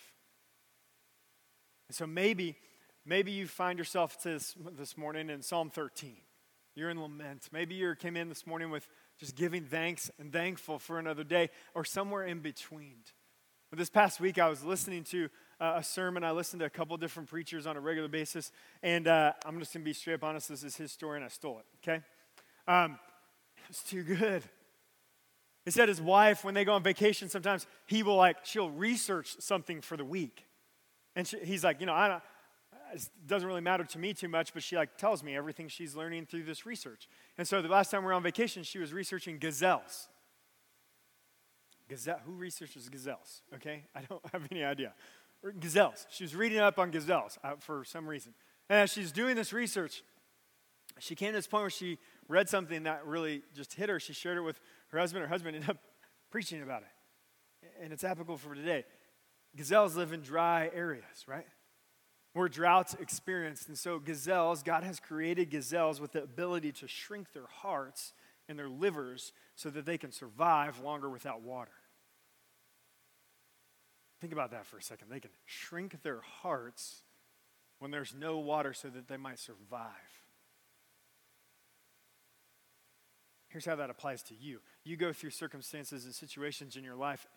And 1.87 1.95
so 1.95 2.07
maybe, 2.07 2.55
maybe 3.05 3.31
you 3.31 3.47
find 3.47 3.77
yourself 3.77 4.21
this, 4.23 4.55
this 4.77 4.97
morning 4.97 5.29
in 5.29 5.41
Psalm 5.41 5.69
13. 5.69 6.17
You're 6.73 6.89
in 6.89 7.01
lament. 7.01 7.49
Maybe 7.51 7.75
you 7.75 7.95
came 7.95 8.15
in 8.15 8.29
this 8.29 8.47
morning 8.47 8.71
with 8.71 8.87
just 9.19 9.35
giving 9.35 9.65
thanks 9.65 10.09
and 10.19 10.31
thankful 10.31 10.79
for 10.79 10.99
another 10.99 11.23
day, 11.23 11.49
or 11.75 11.83
somewhere 11.83 12.25
in 12.25 12.39
between. 12.39 12.95
But 13.69 13.77
this 13.77 13.89
past 13.89 14.19
week, 14.19 14.39
I 14.39 14.49
was 14.49 14.63
listening 14.63 15.03
to 15.05 15.29
a 15.59 15.83
sermon. 15.83 16.23
I 16.23 16.31
listened 16.31 16.61
to 16.61 16.65
a 16.65 16.69
couple 16.69 16.95
different 16.97 17.29
preachers 17.29 17.67
on 17.67 17.77
a 17.77 17.79
regular 17.79 18.07
basis, 18.07 18.51
and 18.81 19.07
uh, 19.07 19.33
I'm 19.45 19.59
just 19.59 19.73
going 19.73 19.83
to 19.83 19.89
be 19.89 19.93
straight 19.93 20.15
up 20.15 20.23
honest. 20.23 20.49
This 20.49 20.63
is 20.63 20.75
his 20.75 20.91
story, 20.91 21.17
and 21.17 21.25
I 21.25 21.27
stole 21.29 21.59
it. 21.59 21.65
Okay, 21.83 22.01
um, 22.67 22.97
it's 23.69 23.83
too 23.83 24.03
good. 24.03 24.43
He 25.65 25.71
said 25.71 25.89
his 25.89 26.01
wife, 26.01 26.43
when 26.43 26.53
they 26.53 26.65
go 26.65 26.73
on 26.73 26.83
vacation, 26.83 27.29
sometimes 27.29 27.67
he 27.85 28.01
will 28.03 28.15
like, 28.15 28.37
she'll 28.43 28.71
research 28.71 29.35
something 29.39 29.81
for 29.81 29.95
the 29.95 30.05
week. 30.05 30.45
And 31.15 31.27
she, 31.27 31.37
he's 31.39 31.63
like, 31.63 31.79
you 31.79 31.85
know, 31.85 31.93
I 31.93 32.07
don't, 32.07 32.23
it 32.93 33.09
doesn't 33.27 33.47
really 33.47 33.61
matter 33.61 33.83
to 33.83 33.99
me 33.99 34.13
too 34.13 34.27
much, 34.27 34.53
but 34.53 34.63
she 34.63 34.75
like 34.75 34.97
tells 34.97 35.23
me 35.23 35.35
everything 35.35 35.67
she's 35.67 35.95
learning 35.95 36.25
through 36.25 36.43
this 36.43 36.65
research. 36.65 37.07
And 37.37 37.47
so 37.47 37.61
the 37.61 37.67
last 37.69 37.91
time 37.91 38.01
we 38.01 38.07
were 38.07 38.13
on 38.13 38.23
vacation, 38.23 38.63
she 38.63 38.79
was 38.79 38.91
researching 38.91 39.37
gazelles. 39.37 40.07
Gazelle, 41.87 42.19
who 42.25 42.33
researches 42.33 42.89
gazelles? 42.89 43.41
Okay, 43.55 43.83
I 43.95 44.01
don't 44.01 44.21
have 44.31 44.43
any 44.51 44.63
idea. 44.63 44.93
Gazelles. 45.59 46.05
She 46.09 46.23
was 46.23 46.35
reading 46.35 46.59
up 46.59 46.79
on 46.79 46.91
gazelles 46.91 47.37
uh, 47.43 47.53
for 47.59 47.83
some 47.83 48.07
reason. 48.07 48.33
And 48.69 48.79
as 48.79 48.91
she's 48.91 49.11
doing 49.11 49.35
this 49.35 49.51
research, 49.51 50.03
she 50.99 51.15
came 51.15 51.29
to 51.29 51.37
this 51.37 51.47
point 51.47 51.63
where 51.63 51.69
she 51.69 51.97
read 52.31 52.47
something 52.49 52.83
that 52.83 53.05
really 53.05 53.43
just 53.53 53.73
hit 53.73 53.89
her. 53.89 53.99
She 53.99 54.13
shared 54.13 54.37
it 54.37 54.41
with 54.41 54.59
her 54.89 54.99
husband. 54.99 55.23
Her 55.23 55.27
husband 55.29 55.55
ended 55.55 55.69
up 55.69 55.77
preaching 56.31 56.61
about 56.61 56.83
it. 56.83 57.67
And 57.83 57.93
it's 57.93 58.03
applicable 58.03 58.37
for 58.37 58.55
today. 58.55 58.85
Gazelles 59.55 59.95
live 59.95 60.13
in 60.13 60.21
dry 60.21 60.69
areas, 60.73 61.27
right? 61.27 61.45
Where 62.33 62.47
droughts 62.47 62.95
experienced. 62.99 63.67
And 63.67 63.77
so, 63.77 63.99
gazelles, 63.99 64.63
God 64.63 64.83
has 64.83 64.99
created 64.99 65.49
gazelles 65.49 65.99
with 65.99 66.13
the 66.13 66.23
ability 66.23 66.71
to 66.73 66.87
shrink 66.87 67.33
their 67.33 67.47
hearts 67.47 68.13
and 68.47 68.57
their 68.57 68.69
livers 68.69 69.33
so 69.55 69.69
that 69.69 69.85
they 69.85 69.97
can 69.97 70.11
survive 70.11 70.79
longer 70.79 71.09
without 71.09 71.41
water. 71.41 71.71
Think 74.21 74.31
about 74.31 74.51
that 74.51 74.65
for 74.65 74.77
a 74.77 74.81
second. 74.81 75.09
They 75.09 75.19
can 75.19 75.31
shrink 75.45 76.01
their 76.03 76.21
hearts 76.21 77.03
when 77.79 77.91
there's 77.91 78.13
no 78.13 78.37
water 78.37 78.71
so 78.71 78.87
that 78.89 79.07
they 79.07 79.17
might 79.17 79.39
survive. 79.39 80.10
Here's 83.51 83.65
how 83.65 83.75
that 83.75 83.89
applies 83.89 84.23
to 84.23 84.33
you. 84.33 84.59
You 84.85 84.95
go 84.95 85.11
through 85.11 85.31
circumstances 85.31 86.05
and 86.05 86.15
situations 86.15 86.77
in 86.77 86.83
your 86.83 86.95
life, 86.95 87.27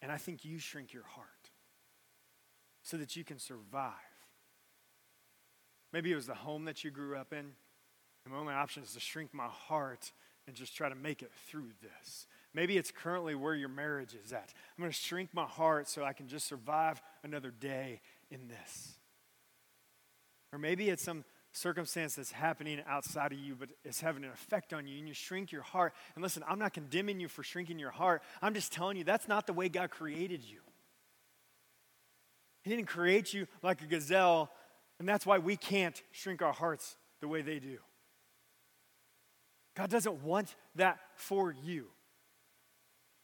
and 0.00 0.10
I 0.10 0.16
think 0.16 0.44
you 0.44 0.58
shrink 0.58 0.92
your 0.92 1.04
heart 1.04 1.50
so 2.82 2.96
that 2.96 3.14
you 3.14 3.22
can 3.22 3.38
survive. 3.38 3.92
Maybe 5.92 6.10
it 6.10 6.16
was 6.16 6.26
the 6.26 6.34
home 6.34 6.64
that 6.64 6.82
you 6.82 6.90
grew 6.90 7.16
up 7.16 7.32
in. 7.32 7.52
And 8.24 8.32
my 8.32 8.38
only 8.38 8.54
option 8.54 8.82
is 8.82 8.92
to 8.94 9.00
shrink 9.00 9.32
my 9.32 9.46
heart 9.46 10.12
and 10.46 10.56
just 10.56 10.76
try 10.76 10.88
to 10.88 10.94
make 10.94 11.22
it 11.22 11.30
through 11.48 11.70
this. 11.80 12.26
Maybe 12.54 12.76
it's 12.76 12.90
currently 12.90 13.34
where 13.34 13.54
your 13.54 13.68
marriage 13.68 14.14
is 14.14 14.32
at. 14.32 14.52
I'm 14.76 14.82
going 14.82 14.90
to 14.90 14.96
shrink 14.96 15.30
my 15.32 15.46
heart 15.46 15.88
so 15.88 16.04
I 16.04 16.12
can 16.12 16.28
just 16.28 16.46
survive 16.46 17.00
another 17.22 17.50
day 17.50 18.00
in 18.30 18.48
this. 18.48 18.96
Or 20.52 20.58
maybe 20.58 20.90
it's 20.90 21.02
some 21.02 21.24
circumstance 21.52 22.14
that's 22.14 22.32
happening 22.32 22.80
outside 22.88 23.32
of 23.32 23.38
you, 23.38 23.54
but 23.54 23.68
it's 23.84 24.00
having 24.00 24.24
an 24.24 24.30
effect 24.30 24.72
on 24.72 24.86
you, 24.86 24.98
and 24.98 25.06
you 25.06 25.14
shrink 25.14 25.52
your 25.52 25.62
heart. 25.62 25.92
And 26.14 26.22
listen, 26.22 26.42
I'm 26.48 26.58
not 26.58 26.72
condemning 26.72 27.20
you 27.20 27.28
for 27.28 27.42
shrinking 27.42 27.78
your 27.78 27.90
heart. 27.90 28.22
I'm 28.40 28.54
just 28.54 28.72
telling 28.72 28.96
you 28.96 29.04
that's 29.04 29.28
not 29.28 29.46
the 29.46 29.52
way 29.52 29.68
God 29.68 29.90
created 29.90 30.42
you. 30.42 30.60
He 32.62 32.70
didn't 32.70 32.86
create 32.86 33.34
you 33.34 33.46
like 33.62 33.82
a 33.82 33.86
gazelle, 33.86 34.50
and 34.98 35.08
that's 35.08 35.26
why 35.26 35.38
we 35.38 35.56
can't 35.56 36.00
shrink 36.10 36.42
our 36.42 36.52
hearts 36.52 36.96
the 37.20 37.28
way 37.28 37.42
they 37.42 37.58
do. 37.58 37.78
God 39.74 39.90
doesn't 39.90 40.22
want 40.22 40.54
that 40.76 40.98
for 41.16 41.54
you. 41.64 41.86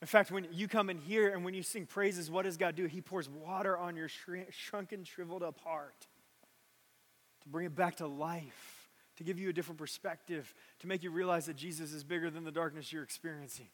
In 0.00 0.06
fact, 0.06 0.30
when 0.30 0.46
you 0.52 0.68
come 0.68 0.90
in 0.90 0.98
here 0.98 1.32
and 1.32 1.44
when 1.44 1.54
you 1.54 1.62
sing 1.62 1.86
praises, 1.86 2.30
what 2.30 2.44
does 2.44 2.56
God 2.56 2.76
do? 2.76 2.86
He 2.86 3.00
pours 3.00 3.28
water 3.28 3.76
on 3.76 3.96
your 3.96 4.08
shrunken, 4.50 5.04
shriveled 5.04 5.42
up 5.42 5.58
heart 5.64 6.06
to 7.48 7.52
bring 7.52 7.66
it 7.66 7.74
back 7.74 7.96
to 7.96 8.06
life, 8.06 8.88
to 9.16 9.24
give 9.24 9.38
you 9.38 9.48
a 9.48 9.52
different 9.52 9.78
perspective, 9.78 10.54
to 10.80 10.86
make 10.86 11.02
you 11.02 11.10
realize 11.10 11.46
that 11.46 11.56
Jesus 11.56 11.92
is 11.92 12.04
bigger 12.04 12.30
than 12.30 12.44
the 12.44 12.52
darkness 12.52 12.92
you're 12.92 13.02
experiencing. 13.02 13.68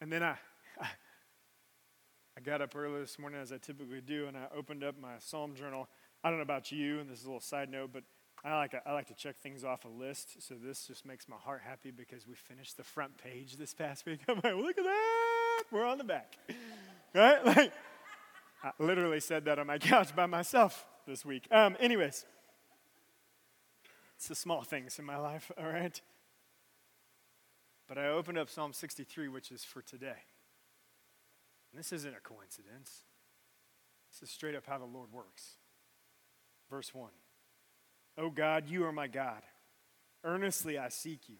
And 0.00 0.12
then 0.12 0.22
I, 0.22 0.36
I, 0.80 0.86
I 2.36 2.40
got 2.40 2.62
up 2.62 2.76
early 2.76 3.00
this 3.00 3.18
morning 3.18 3.40
as 3.40 3.52
I 3.52 3.58
typically 3.58 4.00
do, 4.00 4.26
and 4.28 4.36
I 4.36 4.46
opened 4.56 4.84
up 4.84 4.94
my 5.00 5.14
Psalm 5.18 5.56
journal. 5.56 5.88
I 6.22 6.28
don't 6.28 6.38
know 6.38 6.44
about 6.44 6.70
you, 6.70 7.00
and 7.00 7.10
this 7.10 7.18
is 7.18 7.24
a 7.24 7.28
little 7.28 7.40
side 7.40 7.68
note, 7.68 7.90
but 7.92 8.04
I 8.44 8.56
like, 8.56 8.74
I 8.86 8.92
like 8.92 9.08
to 9.08 9.14
check 9.14 9.36
things 9.38 9.64
off 9.64 9.84
a 9.84 9.88
list, 9.88 10.40
so 10.40 10.54
this 10.54 10.86
just 10.86 11.04
makes 11.04 11.28
my 11.28 11.36
heart 11.36 11.62
happy 11.64 11.90
because 11.90 12.28
we 12.28 12.34
finished 12.34 12.76
the 12.76 12.84
front 12.84 13.18
page 13.18 13.56
this 13.56 13.74
past 13.74 14.06
week. 14.06 14.20
I'm 14.28 14.36
like, 14.36 14.54
look 14.54 14.78
at 14.78 14.84
that, 14.84 15.64
we're 15.72 15.84
on 15.84 15.98
the 15.98 16.04
back, 16.04 16.36
right? 17.14 17.44
Like, 17.44 17.72
I 18.62 18.72
literally 18.78 19.20
said 19.20 19.44
that 19.44 19.58
on 19.58 19.66
my 19.66 19.78
couch 19.78 20.14
by 20.14 20.26
myself 20.26 20.86
this 21.06 21.24
week. 21.24 21.46
Um, 21.50 21.76
anyways, 21.80 22.24
it's 24.16 24.28
the 24.28 24.34
small 24.34 24.62
things 24.62 24.98
in 24.98 25.04
my 25.04 25.16
life, 25.16 25.50
all 25.58 25.68
right? 25.68 26.00
But 27.86 27.98
I 27.98 28.08
opened 28.08 28.38
up 28.38 28.50
Psalm 28.50 28.72
63, 28.72 29.28
which 29.28 29.50
is 29.50 29.64
for 29.64 29.80
today. 29.80 30.24
And 31.72 31.78
this 31.78 31.92
isn't 31.92 32.14
a 32.14 32.20
coincidence. 32.20 33.04
This 34.10 34.28
is 34.28 34.34
straight 34.34 34.54
up 34.54 34.64
how 34.66 34.78
the 34.78 34.84
Lord 34.84 35.12
works. 35.12 35.56
Verse 36.70 36.94
1 36.94 37.10
O 38.18 38.30
God, 38.30 38.68
you 38.68 38.84
are 38.84 38.92
my 38.92 39.06
God. 39.06 39.42
Earnestly 40.24 40.78
I 40.78 40.88
seek 40.88 41.28
you. 41.28 41.36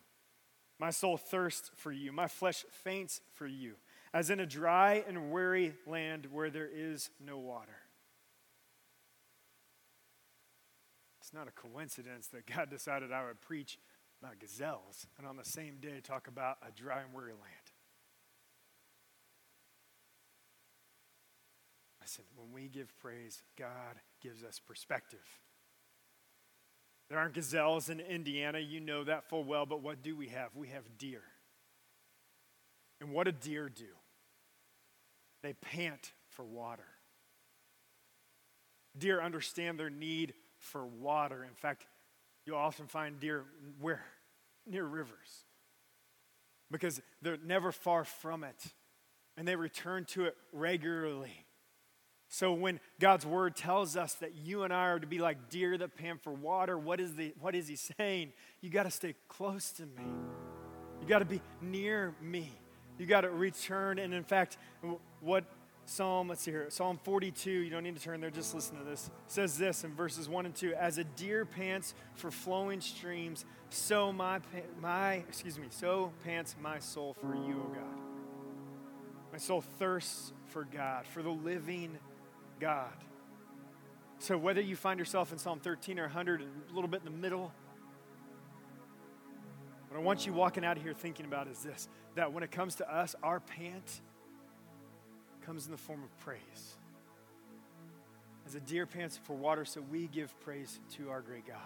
My 0.78 0.90
soul 0.90 1.16
thirsts 1.16 1.70
for 1.74 1.90
you. 1.90 2.12
My 2.12 2.28
flesh 2.28 2.64
faints 2.70 3.20
for 3.35 3.46
you, 3.46 3.74
as 4.12 4.31
in 4.31 4.40
a 4.40 4.47
dry 4.47 5.05
and 5.07 5.31
weary 5.31 5.75
land 5.87 6.27
where 6.31 6.51
there 6.51 6.68
is 6.73 7.11
no 7.25 7.38
water. 7.38 7.77
It's 11.21 11.35
not 11.35 11.49
a 11.49 11.51
coincidence 11.51 12.29
that 12.29 12.47
God 12.47 12.71
decided 12.71 13.12
I 13.12 13.27
would 13.27 13.40
preach 13.40 13.79
about 14.23 14.38
gazelles 14.38 15.07
and 15.18 15.27
on 15.27 15.37
the 15.37 15.44
same 15.44 15.77
day 15.81 16.01
talk 16.03 16.27
about 16.27 16.57
a 16.66 16.71
dry 16.71 17.03
and 17.03 17.12
weary 17.12 17.33
land. 17.33 17.73
Listen, 22.01 22.25
when 22.37 22.53
we 22.53 22.68
give 22.68 22.99
praise, 22.99 23.42
God 23.59 24.01
gives 24.23 24.42
us 24.42 24.59
perspective. 24.59 25.21
There 27.11 27.18
aren't 27.18 27.35
gazelles 27.35 27.90
in 27.90 28.01
Indiana. 28.01 28.59
You 28.59 28.81
know 28.81 29.05
that 29.05 29.29
full 29.29 29.44
well. 29.44 29.66
But 29.66 29.83
what 29.83 30.03
do 30.03 30.16
we 30.16 30.29
have? 30.29 30.49
We 30.55 30.68
have 30.68 30.85
deer. 30.97 31.23
And 33.01 33.11
what 33.11 33.25
do 33.25 33.33
deer 33.33 33.68
do? 33.68 33.98
They 35.42 35.53
pant 35.53 36.12
for 36.31 36.44
water. 36.44 36.87
Deer 38.96 39.22
understand 39.22 39.79
their 39.79 39.90
need 39.90 40.35
for 40.59 40.85
water. 40.85 41.44
In 41.44 41.55
fact, 41.55 41.87
you'll 42.44 42.57
often 42.57 42.87
find 42.87 43.20
deer 43.20 43.44
where? 43.81 44.05
Near 44.66 44.85
rivers. 44.85 45.44
Because 46.70 47.01
they're 47.22 47.38
never 47.44 47.72
far 47.72 48.05
from 48.05 48.44
it. 48.44 48.72
And 49.37 49.46
they 49.46 49.57
return 49.57 50.05
to 50.07 50.24
it 50.24 50.37
regularly. 50.53 51.46
So 52.29 52.53
when 52.53 52.81
God's 53.01 53.24
word 53.24 53.57
tells 53.57 53.96
us 53.96 54.14
that 54.14 54.35
you 54.37 54.64
and 54.64 54.72
I 54.72 54.88
are 54.88 54.98
to 54.98 55.07
be 55.07 55.18
like 55.18 55.48
deer 55.48 55.79
that 55.79 55.96
pant 55.96 56.22
for 56.22 56.33
water, 56.33 56.77
what 56.77 57.01
is, 57.01 57.14
the, 57.14 57.33
what 57.40 57.55
is 57.55 57.68
he 57.68 57.77
saying? 57.77 58.33
You 58.61 58.68
got 58.68 58.83
to 58.83 58.90
stay 58.90 59.14
close 59.29 59.70
to 59.72 59.83
me. 59.83 60.05
You 61.01 61.07
got 61.07 61.20
to 61.20 61.24
be 61.24 61.40
near 61.62 62.14
me. 62.20 62.53
You 62.99 63.07
got 63.07 63.23
to 63.23 63.31
return. 63.31 63.99
And 63.99 64.13
in 64.13 64.25
fact, 64.25 64.59
what 65.21 65.45
Psalm, 65.89 66.29
let's 66.29 66.43
see 66.43 66.51
here, 66.51 66.67
Psalm 66.69 67.01
42, 67.03 67.51
you 67.51 67.71
don't 67.71 67.83
need 67.83 67.97
to 67.97 68.03
turn 68.03 68.21
there, 68.21 68.29
just 68.29 68.55
listen 68.55 68.77
to 68.77 68.85
this. 68.85 69.11
says 69.27 69.57
this 69.57 69.85
in 69.85 69.95
verses 69.95 70.29
1 70.29 70.45
and 70.45 70.55
2 70.55 70.75
As 70.75 70.99
a 70.99 71.05
deer 71.05 71.47
pants 71.47 71.95
for 72.15 72.31
flowing 72.31 72.83
streams, 72.83 73.47
so 73.71 74.13
my, 74.13 74.41
my, 74.83 75.15
excuse 75.15 75.59
me, 75.59 75.69
so 75.71 76.13
pants 76.25 76.57
my 76.61 76.79
soul 76.79 77.17
for 77.19 77.35
you, 77.35 77.65
O 77.71 77.75
God. 77.75 77.99
My 79.33 79.39
soul 79.39 79.63
thirsts 79.79 80.33
for 80.49 80.65
God, 80.65 81.07
for 81.07 81.23
the 81.23 81.31
living 81.31 81.99
God. 82.61 82.93
So 84.19 84.37
whether 84.37 84.61
you 84.61 84.77
find 84.77 84.99
yourself 84.99 85.33
in 85.33 85.39
Psalm 85.39 85.61
13 85.61 85.99
or 85.99 86.03
100, 86.03 86.43
a 86.43 86.75
little 86.75 86.89
bit 86.89 87.01
in 87.01 87.11
the 87.11 87.19
middle, 87.19 87.53
what 89.88 89.98
I 89.98 90.03
want 90.03 90.27
you 90.27 90.33
walking 90.33 90.64
out 90.64 90.77
of 90.77 90.83
here 90.83 90.92
thinking 90.92 91.27
about 91.27 91.48
is 91.48 91.62
this 91.62 91.88
that 92.14 92.33
when 92.33 92.42
it 92.42 92.51
comes 92.51 92.74
to 92.77 92.94
us, 92.94 93.14
our 93.22 93.40
pant 93.40 94.01
comes 95.46 95.66
in 95.66 95.72
the 95.72 95.79
form 95.79 96.03
of 96.03 96.18
praise. 96.18 96.77
As 98.46 98.55
a 98.55 98.61
deer 98.61 98.87
pants 98.87 99.18
for 99.22 99.35
water, 99.35 99.64
so 99.64 99.83
we 99.90 100.09
give 100.09 100.38
praise 100.40 100.81
to 100.96 101.11
our 101.11 101.20
great 101.20 101.46
God. 101.46 101.57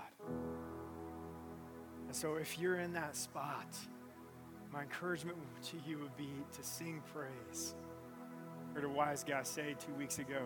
And 2.07 2.15
so 2.15 2.35
if 2.35 2.59
you're 2.59 2.79
in 2.79 2.93
that 2.93 3.17
spot, 3.17 3.67
my 4.73 4.83
encouragement 4.83 5.39
to 5.71 5.77
you 5.87 5.99
would 5.99 6.17
be 6.17 6.29
to 6.55 6.63
sing 6.63 7.03
praise. 7.15 7.75
I 8.71 8.75
heard 8.75 8.85
a 8.85 8.89
wise 8.89 9.25
guy 9.25 9.43
say 9.43 9.75
two 9.79 9.95
weeks 9.95 10.19
ago, 10.19 10.41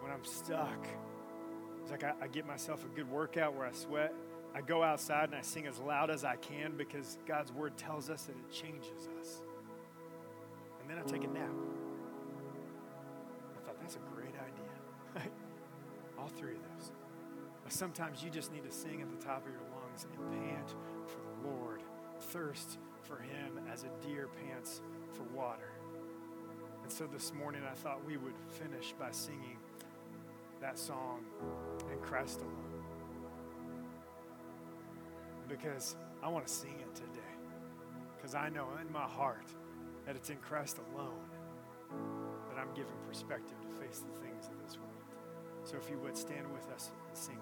when 0.00 0.12
I'm 0.12 0.24
stuck. 0.24 0.86
It's 1.82 1.90
like 1.90 2.04
I, 2.04 2.12
I 2.20 2.26
get 2.26 2.46
myself 2.46 2.84
a 2.84 2.88
good 2.96 3.10
workout 3.10 3.54
where 3.54 3.66
I 3.66 3.72
sweat. 3.72 4.12
I 4.54 4.60
go 4.60 4.82
outside 4.82 5.30
and 5.30 5.34
I 5.34 5.40
sing 5.40 5.66
as 5.66 5.78
loud 5.78 6.10
as 6.10 6.24
I 6.24 6.36
can 6.36 6.76
because 6.76 7.18
God's 7.26 7.52
word 7.52 7.76
tells 7.76 8.10
us 8.10 8.24
that 8.24 8.36
it 8.36 8.50
changes 8.52 9.08
us. 9.20 9.42
And 10.80 10.90
then 10.90 10.98
I 10.98 11.02
take 11.02 11.24
a 11.24 11.28
nap. 11.28 11.48
I 13.56 13.66
thought 13.66 13.80
that's 13.80 13.96
a 13.96 14.14
great 14.14 14.34
idea. 14.34 15.30
All 16.18 16.28
three 16.28 16.52
of 16.52 16.60
those. 16.76 16.92
But 17.64 17.72
sometimes 17.72 18.22
you 18.22 18.30
just 18.30 18.52
need 18.52 18.64
to 18.64 18.72
sing 18.72 19.00
at 19.00 19.08
the 19.08 19.24
top 19.24 19.46
of 19.46 19.52
your 19.52 19.62
lungs 19.74 20.04
and 20.04 20.30
pant 20.30 20.74
for 21.06 21.20
the 21.20 21.48
Lord, 21.48 21.82
thirst 22.20 22.78
for 23.02 23.16
Him 23.18 23.60
as 23.72 23.84
a 23.84 24.06
deer 24.06 24.28
pants 24.28 24.82
for 25.12 25.22
water. 25.34 25.72
And 26.82 26.92
so 26.92 27.06
this 27.06 27.32
morning 27.32 27.62
I 27.70 27.74
thought 27.74 28.04
we 28.04 28.16
would 28.16 28.34
finish 28.50 28.92
by 28.98 29.10
singing 29.12 29.56
that 30.60 30.78
song 30.78 31.20
in 31.90 31.98
Christ 32.00 32.40
alone. 32.40 32.71
Because 35.52 35.96
I 36.22 36.28
want 36.28 36.46
to 36.46 36.52
sing 36.52 36.76
it 36.80 36.94
today. 36.94 37.20
Because 38.16 38.34
I 38.34 38.48
know 38.48 38.68
in 38.80 38.90
my 38.90 39.02
heart 39.04 39.44
that 40.06 40.16
it's 40.16 40.30
in 40.30 40.38
Christ 40.38 40.78
alone 40.78 41.28
that 42.48 42.58
I'm 42.58 42.72
given 42.74 42.92
perspective 43.06 43.60
to 43.60 43.68
face 43.68 44.00
the 44.00 44.18
things 44.24 44.46
of 44.46 44.64
this 44.64 44.78
world. 44.78 44.88
So 45.64 45.76
if 45.76 45.90
you 45.90 45.98
would 45.98 46.16
stand 46.16 46.50
with 46.54 46.70
us 46.74 46.90
and 47.06 47.18
sing. 47.18 47.38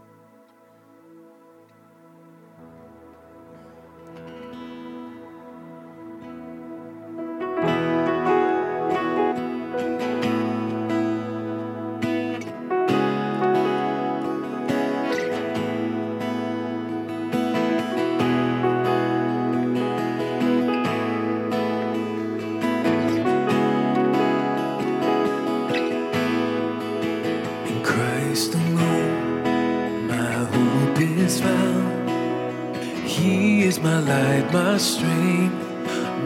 My 33.83 33.99
light, 34.01 34.53
my 34.53 34.77
strength, 34.79 35.55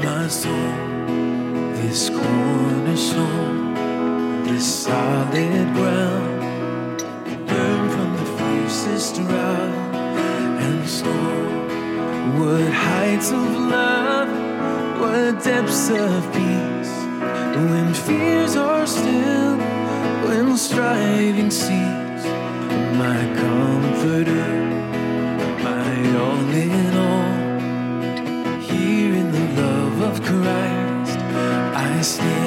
my 0.02 0.28
soul, 0.28 0.52
this 1.80 2.10
cornerstone, 2.10 3.74
this 4.44 4.84
solid 4.84 5.72
ground, 5.74 6.98
burn 7.46 7.88
from 7.90 8.16
the 8.16 8.26
fiercest 8.38 9.16
drought. 9.16 9.84
and 10.66 10.88
storm. 10.88 12.38
What 12.38 12.72
heights 12.72 13.30
of 13.30 13.50
love, 13.76 14.28
what 15.00 15.42
depths 15.42 15.90
of 15.90 16.22
peace. 16.32 16.94
When 17.56 17.94
fears 17.94 18.56
are 18.56 18.86
still, 18.86 19.56
when 20.26 20.56
striving 20.56 21.50
cease, 21.50 22.24
my 23.02 23.20
comforter, 23.40 24.93
all 26.16 26.48
in 26.64 26.96
all. 27.06 27.34
Here 28.60 29.14
in 29.14 29.32
the 29.32 29.46
love 29.62 29.96
of 30.02 30.22
Christ, 30.22 31.18
I 31.18 32.00
stand. 32.02 32.43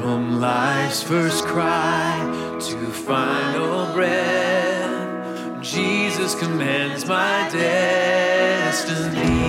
From 0.00 0.40
life's 0.40 1.02
first 1.02 1.44
cry 1.44 2.56
to 2.58 2.86
final 2.86 3.92
breath, 3.92 5.60
Jesus 5.60 6.34
commands 6.34 7.06
my 7.06 7.46
destiny. 7.52 9.39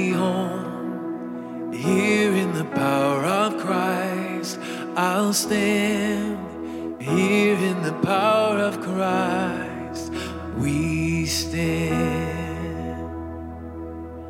Me 0.00 0.10
home. 0.10 1.72
Here 1.72 2.32
in 2.32 2.52
the 2.52 2.64
power 2.64 3.24
of 3.24 3.58
Christ, 3.58 4.58
I'll 4.96 5.32
stand. 5.32 7.02
Here 7.02 7.56
in 7.56 7.82
the 7.82 7.92
power 8.02 8.58
of 8.58 8.80
Christ, 8.80 10.12
we 10.56 11.26
stand. 11.26 11.90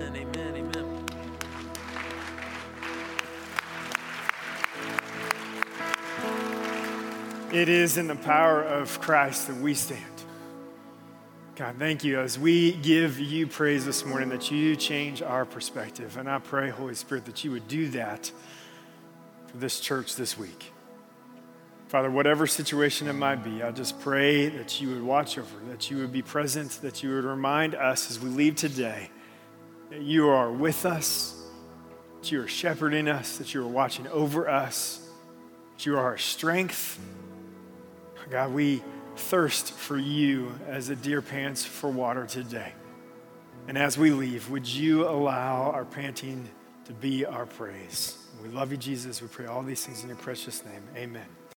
Amen, 0.02 0.52
amen. 0.60 0.86
It 7.52 7.68
is 7.68 7.96
in 7.96 8.06
the 8.06 8.16
power 8.16 8.62
of 8.62 9.00
Christ 9.00 9.48
that 9.48 9.56
we 9.56 9.74
stand. 9.74 10.09
God, 11.60 11.76
thank 11.78 12.04
you 12.04 12.18
as 12.18 12.38
we 12.38 12.72
give 12.72 13.20
you 13.20 13.46
praise 13.46 13.84
this 13.84 14.06
morning 14.06 14.30
that 14.30 14.50
you 14.50 14.74
change 14.76 15.20
our 15.20 15.44
perspective. 15.44 16.16
And 16.16 16.26
I 16.26 16.38
pray, 16.38 16.70
Holy 16.70 16.94
Spirit, 16.94 17.26
that 17.26 17.44
you 17.44 17.50
would 17.50 17.68
do 17.68 17.90
that 17.90 18.32
for 19.48 19.58
this 19.58 19.78
church 19.78 20.16
this 20.16 20.38
week. 20.38 20.72
Father, 21.88 22.10
whatever 22.10 22.46
situation 22.46 23.08
it 23.08 23.12
might 23.12 23.44
be, 23.44 23.62
I 23.62 23.72
just 23.72 24.00
pray 24.00 24.48
that 24.48 24.80
you 24.80 24.88
would 24.88 25.02
watch 25.02 25.36
over, 25.36 25.54
that 25.68 25.90
you 25.90 25.98
would 25.98 26.12
be 26.12 26.22
present, 26.22 26.80
that 26.80 27.02
you 27.02 27.14
would 27.14 27.24
remind 27.24 27.74
us 27.74 28.10
as 28.10 28.18
we 28.18 28.30
leave 28.30 28.56
today 28.56 29.10
that 29.90 30.00
you 30.00 30.30
are 30.30 30.50
with 30.50 30.86
us, 30.86 31.44
that 32.22 32.32
you 32.32 32.40
are 32.40 32.48
shepherding 32.48 33.06
us, 33.06 33.36
that 33.36 33.52
you 33.52 33.62
are 33.62 33.68
watching 33.68 34.06
over 34.06 34.48
us, 34.48 35.06
that 35.76 35.84
you 35.84 35.98
are 35.98 36.04
our 36.04 36.16
strength. 36.16 36.98
God, 38.30 38.54
we 38.54 38.82
thirst 39.20 39.72
for 39.72 39.96
you 39.96 40.52
as 40.66 40.88
a 40.88 40.96
deer 40.96 41.22
pants 41.22 41.64
for 41.64 41.90
water 41.90 42.26
today. 42.26 42.72
And 43.68 43.78
as 43.78 43.96
we 43.96 44.10
leave, 44.10 44.50
would 44.50 44.66
you 44.66 45.08
allow 45.08 45.70
our 45.70 45.84
panting 45.84 46.48
to 46.86 46.92
be 46.92 47.24
our 47.24 47.46
praise? 47.46 48.18
We 48.42 48.48
love 48.48 48.72
you, 48.72 48.78
Jesus. 48.78 49.20
We 49.22 49.28
pray 49.28 49.46
all 49.46 49.62
these 49.62 49.84
things 49.84 50.02
in 50.02 50.08
your 50.08 50.16
precious 50.16 50.64
name. 50.64 50.82
Amen. 50.96 51.39